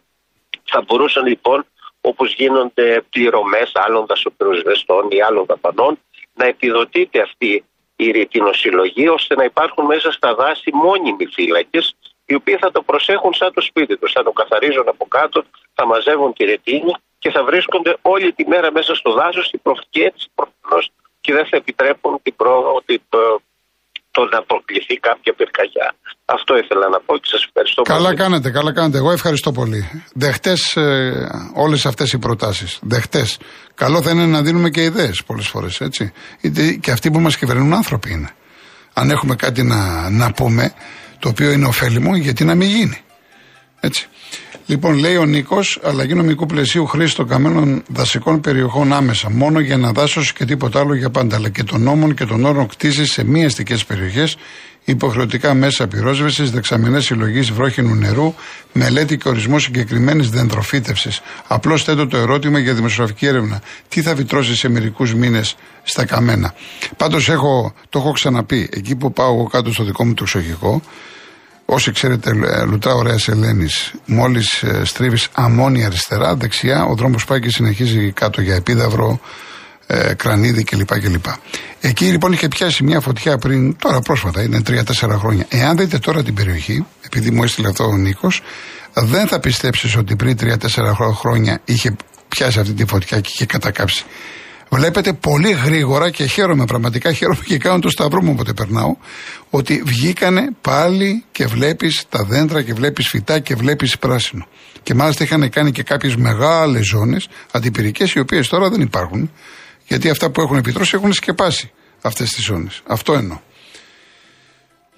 Θα 0.64 0.82
μπορούσαν 0.82 1.26
λοιπόν, 1.26 1.66
όπως 2.02 2.34
γίνονται 2.34 3.04
πληρωμές 3.10 3.72
άλλων 3.74 4.06
δασοπυροσβεστών 4.06 5.08
ή 5.12 5.22
άλλων 5.22 5.46
δαπανών, 5.46 6.00
να 6.34 6.46
επιδοτείται 6.46 7.22
αυτή 7.22 7.64
η 8.04 8.06
ρητινοσυλλογή, 8.18 9.08
ώστε 9.18 9.34
να 9.40 9.46
υπάρχουν 9.52 9.84
μέσα 9.94 10.10
στα 10.18 10.30
δάση 10.42 10.70
μόνιμοι 10.84 11.26
φύλακες, 11.36 11.86
οι 12.30 12.34
οποίοι 12.40 12.58
θα 12.64 12.70
το 12.76 12.82
προσέχουν 12.90 13.34
σαν 13.40 13.50
το 13.56 13.62
σπίτι 13.70 13.94
τους. 14.00 14.12
Θα 14.18 14.24
το 14.28 14.32
καθαρίζουν 14.40 14.88
από 14.94 15.06
κάτω, 15.18 15.38
θα 15.78 15.84
μαζεύουν 15.92 16.32
τη 16.38 16.44
ρετίνη 16.52 16.94
και 17.22 17.30
θα 17.36 17.42
βρίσκονται 17.50 17.94
όλη 18.14 18.28
τη 18.38 18.44
μέρα 18.52 18.70
μέσα 18.78 18.94
στο 19.00 19.10
δάσος 19.20 19.46
και 19.94 20.02
έτσι 20.10 20.26
προφανώς 20.38 20.86
και 21.24 21.32
δεν 21.38 21.46
θα 21.50 21.56
επιτρέπουν 21.62 22.14
την 22.24 22.34
προ... 22.40 22.54
την... 22.86 23.02
το 24.16 24.22
να 24.34 24.40
προκληθεί 24.50 24.96
κάποια 25.10 25.34
πυρκαγιά. 25.38 25.88
Αυτό 26.26 26.52
ήθελα 26.58 26.86
να 26.90 27.00
πω 27.06 27.14
και 27.18 27.28
σας 27.34 27.44
ευχαριστώ 27.48 27.82
καλά 27.82 28.00
πολύ. 28.00 28.16
Καλά 28.16 28.24
κάνετε, 28.24 28.48
καλά 28.58 28.72
κάνετε. 28.74 28.98
Εγώ 28.98 29.12
ευχαριστώ 29.12 29.52
πολύ. 29.52 29.82
Δεχτές 30.14 30.76
ε, 30.76 30.84
όλες 31.56 31.86
αυτές 31.86 32.14
οι 32.14 32.20
προτάσεις. 32.20 32.80
Δεχτές. 32.82 33.40
Καλό 33.80 34.02
θα 34.02 34.12
είναι 34.12 34.26
να 34.26 34.42
δίνουμε 34.42 34.70
και 34.70 34.84
ιδέες 34.84 35.24
πολλές 35.26 35.48
φορές, 35.48 35.82
έτσι. 35.82 36.12
Γιατί 36.42 36.80
και 36.82 36.92
αυτοί 36.92 37.12
που 37.12 37.20
μας 37.20 37.38
κυβερνούν 37.38 37.74
άνθρωποι 37.74 38.12
είναι. 38.12 38.30
Αν 38.94 39.10
έχουμε 39.10 39.36
κάτι 39.36 39.64
να, 39.64 40.10
να 40.10 40.32
πούμε, 40.32 40.74
το 41.20 41.30
οποίο 41.30 41.52
είναι 41.52 41.66
ωφέλιμο, 41.66 42.16
γιατί 42.16 42.44
να 42.44 42.56
μην 42.56 42.70
γίνει. 42.70 42.98
Έτσι. 43.80 44.08
Λοιπόν, 44.66 44.98
λέει 44.98 45.16
ο 45.16 45.26
Νίκος, 45.26 45.80
αλλαγή 45.84 46.14
νομικού 46.14 46.46
πλαισίου 46.46 46.86
χρήση 46.86 47.16
των 47.16 47.28
καμένων 47.28 47.84
δασικών 47.88 48.42
περιοχών 48.42 48.94
άμεσα. 48.94 49.30
Μόνο 49.30 49.60
για 49.60 49.78
να 49.78 49.92
δάσος 49.92 50.34
και 50.34 50.46
τίποτα 50.46 50.80
άλλο 50.80 50.94
για 50.94 51.10
πάντα. 51.10 51.36
Αλλά 51.36 51.50
και 51.50 51.64
των 51.64 51.82
νόμων 51.82 52.16
και 52.16 52.26
των 52.26 52.46
όρων 52.46 52.68
κτίσης 52.68 53.12
σε 53.12 53.24
μη 53.24 53.46
αστικέ 53.46 53.76
περιοχές 53.88 54.38
υποχρεωτικά 54.90 55.54
μέσα 55.54 55.88
πυρόσβεσης, 55.88 56.52
δεξαμενές 56.52 57.06
συλλογής 57.06 57.52
βρόχινου 57.52 57.96
νερού, 57.96 58.34
μελέτη 58.74 59.18
και 59.18 59.30
ορισμό 59.30 59.60
συγκεκριμένης 59.60 60.30
δεντροφύτευσης. 60.30 61.22
Απλώς 61.48 61.84
θέτω 61.84 62.08
το 62.08 62.18
ερώτημα 62.18 62.60
για 62.60 62.74
δημοσιογραφική 62.74 63.26
έρευνα. 63.26 63.62
Τι 63.88 64.02
θα 64.02 64.16
βιτρώσει 64.16 64.56
σε 64.56 64.70
μερικούς 64.70 65.14
μήνες 65.14 65.56
στα 65.84 66.06
καμένα; 66.06 66.54
Πάντως 66.98 67.26
το 67.90 68.00
έχω 68.00 68.12
ξαναπεί, 68.12 68.70
εκεί 68.72 68.96
που 68.96 69.14
πάω 69.14 69.34
εγώ 69.34 69.44
κάτω 69.48 69.74
στο 69.74 69.84
δικό 69.84 70.06
μου 70.06 70.14
το 70.14 70.24
εξοχικό, 70.24 70.82
Όσοι 71.72 71.92
ξέρετε, 71.92 72.30
ε, 72.30 72.64
λουτρά 72.66 72.94
ωραίας 72.94 73.28
Ελένης, 73.28 73.94
μόλις 74.06 74.64
ε, 74.64 74.82
στρίβεις 74.86 75.28
αμμόνια 75.34 75.86
αριστερά, 75.86 76.36
δεξιά, 76.36 76.86
ο 76.86 76.96
δρόμος 76.96 77.26
πάει 77.26 77.40
και 77.40 77.50
συνεχίζει 77.50 78.12
κάτω 78.12 78.42
για 78.42 78.56
επίδαυρο, 78.56 79.20
ε, 79.92 80.14
κρανίδι 80.14 80.64
κλπ. 80.64 81.00
κλπ. 81.00 81.26
Εκεί 81.82 82.06
λοιπόν 82.06 82.32
είχε 82.32 82.48
πιάσει 82.48 82.84
μια 82.84 83.00
φωτιά 83.00 83.38
πριν, 83.38 83.76
τώρα 83.78 84.00
πρόσφατα, 84.00 84.42
είναι 84.42 84.62
3-4 84.68 85.10
χρόνια. 85.10 85.46
Εάν 85.50 85.78
δείτε 85.78 85.98
τώρα 85.98 86.24
την 86.24 86.34
περιοχή, 86.34 86.86
επειδή 87.02 87.32
μου 87.32 87.44
έστειλε 87.44 87.68
αυτό 87.68 87.84
ο 87.84 87.98
Νίκος, 87.98 88.42
δεν 88.94 89.28
θα 89.28 89.40
πιστέψεις 89.40 89.96
ότι 89.96 90.16
πριν 90.16 90.38
3-4 90.42 90.56
χρόνια 91.14 91.62
είχε 91.66 91.96
πιάσει 92.28 92.60
αυτή 92.60 92.74
τη 92.74 92.86
φωτιά 92.86 93.20
και 93.20 93.30
είχε 93.34 93.46
κατακάψει. 93.46 94.06
Βλέπετε 94.70 95.14
πολύ 95.14 95.52
γρήγορα 95.52 96.10
και 96.10 96.26
χαίρομαι, 96.26 96.66
πραγματικά 96.66 97.14
χαίρομαι 97.14 97.42
και 97.46 97.58
κάνω 97.58 97.80
το 97.80 97.90
σταυρό 97.90 98.24
μου 98.24 98.32
όποτε 98.34 98.54
περνάω, 98.54 98.96
ότι 99.50 99.82
βγήκανε 99.86 100.42
πάλι 100.62 101.24
και 101.32 101.46
βλέπεις 101.46 102.06
τα 102.10 102.24
δέντρα 102.24 102.62
και 102.62 102.74
βλέπεις 102.74 103.08
φυτά 103.08 103.40
και 103.40 103.56
βλέπεις 103.56 103.98
πράσινο. 103.98 104.48
Και 104.84 104.94
μάλιστα 104.94 105.24
είχαν 105.24 105.50
κάνει 105.50 105.72
και 105.72 105.84
κάποιες 105.84 106.16
μεγάλες 106.16 106.86
ζώνες 106.86 107.28
αντιπυρικές, 107.52 108.14
οι 108.14 108.20
οποίες 108.20 108.48
τώρα 108.48 108.70
δεν 108.70 108.82
υπάρχουν. 108.82 109.32
Γιατί 109.90 110.10
αυτά 110.10 110.30
που 110.30 110.42
έχουν 110.42 110.58
επιτρώσει 110.58 110.96
έχουν 110.96 111.14
σκεπάσει 111.14 111.72
αυτές 112.02 112.30
τις 112.30 112.44
ζώνες. 112.44 112.82
Αυτό 112.88 113.14
εννοώ. 113.14 113.40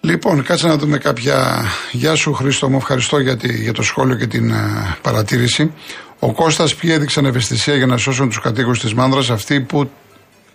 Λοιπόν, 0.01 0.43
κάτσε 0.43 0.67
να 0.67 0.77
δούμε 0.77 0.97
κάποια. 0.97 1.65
Γεια 1.91 2.15
σου, 2.15 2.33
Χρήστο, 2.33 2.69
μου 2.69 2.77
ευχαριστώ 2.77 3.19
για, 3.19 3.37
για 3.41 3.73
το 3.73 3.81
σχόλιο 3.81 4.15
και 4.15 4.27
την 4.27 4.51
uh, 4.53 4.95
παρατήρηση. 5.01 5.73
Ο 6.19 6.33
Κώστας 6.33 6.75
ποιοι 6.75 6.89
έδειξαν 6.93 7.25
ευαισθησία 7.25 7.75
για 7.75 7.85
να 7.85 7.97
σώσουν 7.97 8.27
τους 8.27 8.39
κατοίκους 8.39 8.79
της 8.79 8.93
Μάνδρας, 8.93 9.29
αυτοί 9.29 9.61
που. 9.61 9.91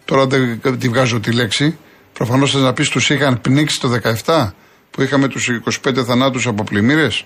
Τώρα 0.05 0.27
δεν 0.27 0.79
τη 0.79 0.89
βγάζω 0.89 1.21
τη 1.21 1.33
λέξη. 1.33 1.79
Προφανώς 2.13 2.53
θα 2.53 2.59
να 2.59 2.73
πεις 2.73 2.89
τους 2.89 3.11
είχαν 3.11 3.41
πνίξει 3.41 3.81
το 3.81 3.89
17 4.25 4.53
που 4.91 5.03
είχαμε 5.03 5.29
τους 5.29 5.51
25 5.85 6.05
θανάτους 6.05 6.47
από 6.47 6.65
πλημμύρες; 6.65 7.25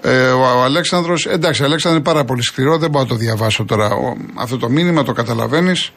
Ε, 0.00 0.28
ο, 0.28 0.40
ο 0.40 0.62
Αλέξανδρος, 0.62 1.26
εντάξει, 1.26 1.62
ο 1.62 1.64
Αλέξανδρο 1.64 2.00
είναι 2.00 2.08
πάρα 2.08 2.24
πολύ 2.24 2.42
σκληρό, 2.42 2.78
δεν 2.78 2.90
μπορώ 2.90 3.04
να 3.04 3.10
το 3.10 3.16
διαβάσω 3.16 3.64
τώρα. 3.64 3.86
Ο, 3.86 4.16
αυτό 4.34 4.58
το 4.58 4.68
μήνυμα 4.68 5.02
το 5.02 5.12
καταλαβαίνεις. 5.12 5.92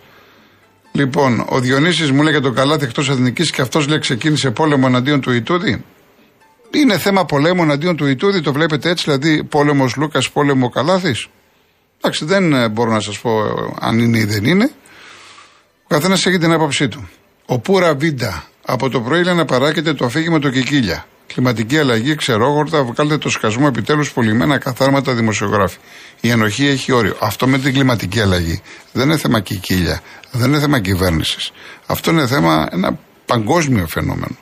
Λοιπόν, 0.92 1.46
ο 1.50 1.60
Διονύσης 1.60 2.12
μου 2.12 2.22
λέει 2.22 2.32
για 2.32 2.42
τον 2.42 2.54
Καλάθι 2.54 2.84
εκτός 2.84 3.10
εθνικής 3.10 3.52
και 3.52 3.62
αυτός 3.62 3.88
λέει 3.88 4.00
ξεκίνησε 4.00 4.52
πόλεμο 4.52 4.86
εναντίον 4.88 5.22
του 5.22 5.32
Ιτούδη. 5.32 5.84
Είναι 6.72 6.98
θέμα 6.98 7.26
πολέμου 7.26 7.64
εναντίον 7.64 7.96
του 7.96 8.06
Ιτούδη, 8.06 8.42
το 8.42 8.54
βλέπετε 8.54 8.90
έτσι, 8.90 9.04
δηλαδή 9.04 9.44
πόλεμος 9.44 9.96
Λούκας, 9.96 10.32
πόλεμο 10.32 10.70
Καλάθης. 10.70 11.28
Εντάξει, 11.98 12.26
δεν 12.26 12.54
ε, 12.54 12.70
μπορώ 12.70 12.92
να 12.92 13.00
σας 13.00 13.20
πω 13.20 13.46
ε, 13.46 13.50
αν 13.80 14.00
είναι 14.00 14.18
ή 14.18 14.24
δεν 14.24 14.46
είναι. 14.46 14.72
Ο 15.84 15.88
καθένας 15.88 16.26
έχει 16.26 16.38
την 16.38 16.52
άποψή 16.52 16.88
του. 16.88 17.10
Ο 17.46 17.60
Πούρα 17.60 17.96
Βίντα 17.96 18.44
από 18.66 18.90
το 18.90 19.02
πρωί 19.02 19.24
λέει 19.24 19.36
να 19.36 19.46
παράγεται 19.46 19.94
το 19.94 20.06
αφήγημα 20.06 20.40
το 20.40 20.50
Κικίλια. 20.50 21.06
Κλιματική 21.28 21.78
αλλαγή, 21.78 22.16
ξερόγορτα, 22.16 22.84
βγάλετε 22.84 23.18
το 23.18 23.30
σκασμό 23.30 23.66
επιτέλους 23.68 24.12
πολυμένα 24.12 24.58
καθάρματα 24.58 25.14
δημοσιογράφοι. 25.14 25.78
Η 26.22 26.30
ενοχή 26.30 26.66
έχει 26.66 26.92
όριο. 26.92 27.16
Αυτό 27.20 27.48
με 27.48 27.58
την 27.58 27.74
κλιματική 27.74 28.22
αλλαγή 28.22 28.62
δεν 28.92 29.06
είναι 29.06 29.18
θέμα 29.18 29.40
κικίλια, 29.40 30.02
δεν 30.32 30.50
είναι 30.50 30.60
θέμα 30.60 30.80
κυβέρνησης. 30.80 31.52
Αυτό 31.86 32.12
είναι 32.12 32.28
θέμα 32.28 32.68
ένα 32.72 33.00
παγκόσμιο 33.26 33.88
φαινόμενο. 33.88 34.38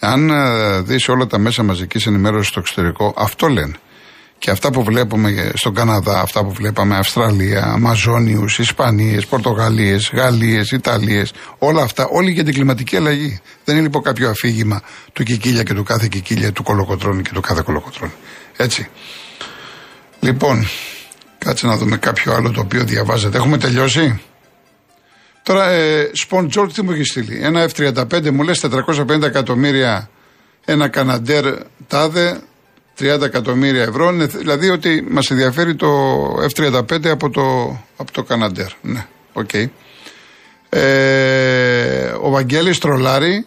Αν 0.00 0.30
ε, 0.30 0.80
δεις 0.80 1.08
όλα 1.08 1.26
τα 1.26 1.38
μέσα 1.38 1.62
μαζικής 1.62 2.06
ενημέρωσης 2.06 2.48
στο 2.48 2.60
εξωτερικό, 2.60 3.14
αυτό 3.16 3.48
λένε. 3.48 3.74
Και 4.38 4.50
αυτά 4.50 4.70
που 4.70 4.82
βλέπουμε 4.82 5.50
στον 5.54 5.74
Καναδά, 5.74 6.20
αυτά 6.20 6.44
που 6.44 6.52
βλέπαμε 6.52 6.96
Αυστραλία, 6.96 7.62
Αμαζόνιους, 7.62 8.58
Ισπανίες, 8.58 9.26
Πορτογαλίες, 9.26 10.10
Γαλλίες, 10.14 10.70
Ιταλίες, 10.70 11.32
όλα 11.58 11.82
αυτά, 11.82 12.06
όλοι 12.06 12.30
για 12.30 12.44
την 12.44 12.54
κλιματική 12.54 12.96
αλλαγή. 12.96 13.40
Δεν 13.64 13.74
είναι 13.74 13.84
λοιπόν 13.84 14.02
κάποιο 14.02 14.30
αφήγημα 14.30 14.82
του 15.12 15.22
Κικίλια 15.22 15.62
και 15.62 15.74
του 15.74 15.82
κάθε 15.82 16.08
Κικίλια, 16.10 16.52
του 16.52 16.62
Κολοκοτρώνη 16.62 17.22
και 17.22 17.30
του 17.32 17.40
κάθε 17.40 17.62
Κολοκοτρώνη. 17.64 18.12
Έτσι. 18.56 18.88
Λοιπόν, 20.20 20.66
κάτσε 21.38 21.66
να 21.66 21.76
δούμε 21.76 21.96
κάποιο 21.96 22.32
άλλο 22.32 22.50
το 22.50 22.60
οποίο 22.60 22.84
διαβάζετε. 22.84 23.36
Έχουμε 23.36 23.58
τελειώσει; 23.58 24.20
Τώρα, 25.42 25.68
ε, 25.68 26.10
Σπον 26.12 26.48
Τζόρτ 26.48 26.72
τι 26.72 26.82
μου 26.82 26.90
έχεις 26.90 27.08
στείλει; 27.08 27.38
Ένα 27.42 27.68
F35 27.76 28.30
μου 28.30 28.42
λες 28.42 28.60
450 28.60 29.22
εκατομμύρια 29.22 30.10
ένα 30.64 30.88
Καναντέρ 30.88 31.44
τάδε 31.86 32.40
30 32.98 33.20
εκατομμύρια 33.22 33.82
ευρώ. 33.82 34.12
Δηλαδή 34.12 34.70
ότι 34.70 35.06
μας 35.10 35.30
ενδιαφέρει 35.30 35.74
το 35.74 35.88
F-35 36.54 37.06
από 37.06 37.30
το, 37.30 37.76
από 37.96 38.12
το 38.12 38.22
Καναντέρ. 38.22 38.68
Ναι, 38.82 39.06
ok. 39.32 39.48
Okay. 39.52 39.66
Ε, 40.68 42.12
ο 42.20 42.30
Βαγγέλης 42.30 42.78
τρολάρει. 42.78 43.46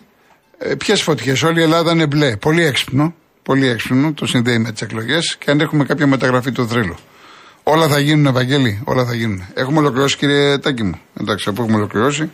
Ε, 0.57 0.75
Ποιες 0.75 1.01
φωτιές, 1.01 1.43
όλη 1.43 1.59
η 1.59 1.63
Ελλάδα 1.63 1.91
είναι 1.91 2.05
μπλε. 2.05 2.37
Πολύ 2.37 2.65
έξυπνο. 2.65 3.13
Πολύ 3.43 3.67
έξυπνο. 3.67 4.13
Το 4.13 4.25
συνδέει 4.25 4.57
με 4.57 4.71
τις 4.71 4.81
εκλογές 4.81 5.35
και 5.39 5.51
αν 5.51 5.59
έχουμε 5.59 5.83
κάποια 5.85 6.07
μεταγραφή 6.07 6.51
του 6.51 6.67
θρύλου. 6.67 6.95
Όλα 7.63 7.87
θα 7.87 7.99
γίνουν, 7.99 8.25
Ευαγγέλη, 8.25 8.81
όλα 8.85 9.05
θα 9.05 9.15
γίνουν. 9.15 9.43
Έχουμε 9.53 9.79
ολοκληρώσει, 9.79 10.17
κύριε 10.17 10.57
Τάκη 10.57 10.83
μου. 10.83 10.99
Εντάξει, 11.19 11.49
αφού 11.49 11.61
έχουμε 11.61 11.77
ολοκληρώσει 11.77 12.29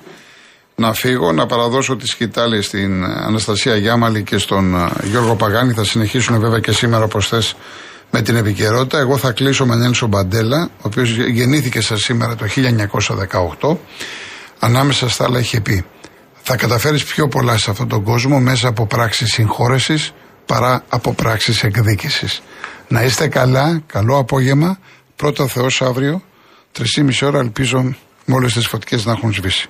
να 0.81 0.93
φύγω, 0.93 1.31
να 1.31 1.45
παραδώσω 1.45 1.95
τη 1.95 2.07
σκητάλη 2.07 2.61
στην 2.61 3.03
Αναστασία 3.03 3.75
Γιάμαλη 3.75 4.23
και 4.23 4.37
στον 4.37 4.75
ε, 4.75 4.89
Γιώργο 5.03 5.35
Παγάνη. 5.35 5.73
Θα 5.73 5.83
συνεχίσουν 5.83 6.39
βέβαια 6.39 6.59
και 6.59 6.71
σήμερα 6.71 7.03
όπως 7.03 7.27
θες 7.27 7.55
με 8.11 8.21
την 8.21 8.35
επικαιρότητα. 8.35 8.99
Εγώ 8.99 9.17
θα 9.17 9.31
κλείσω 9.31 9.65
με 9.65 9.75
Νέλσο 9.75 10.07
Μπαντέλα, 10.07 10.69
ο 10.77 10.81
οποίος 10.81 11.09
γεννήθηκε 11.11 11.81
σας 11.81 12.01
σήμερα 12.01 12.35
το 12.35 12.45
1918. 13.61 13.77
Ανάμεσα 14.59 15.09
στα 15.09 15.25
άλλα 15.25 15.39
είχε 15.39 15.61
πει 15.61 15.85
Θα 16.41 16.55
καταφέρεις 16.55 17.03
πιο 17.03 17.27
πολλά 17.27 17.57
σε 17.57 17.71
αυτόν 17.71 17.87
τον 17.87 18.03
κόσμο 18.03 18.39
μέσα 18.39 18.67
από 18.67 18.85
πράξεις 18.85 19.33
συγχώρεσης 19.33 20.13
παρά 20.45 20.83
από 20.89 21.13
πράξεις 21.13 21.63
εκδίκησης. 21.63 22.41
Να 22.87 23.03
είστε 23.03 23.27
καλά, 23.27 23.81
καλό 23.85 24.17
απόγευμα. 24.17 24.79
Πρώτα 25.15 25.47
Θεός 25.47 25.81
αύριο, 25.81 26.21
3,5 26.77 27.27
ώρα 27.27 27.39
ελπίζω 27.39 27.95
με 28.25 28.35
όλε 28.35 28.47
τις 28.47 28.67
φωτιές 28.67 29.05
να 29.05 29.11
έχουν 29.11 29.33
σβήσει. 29.33 29.69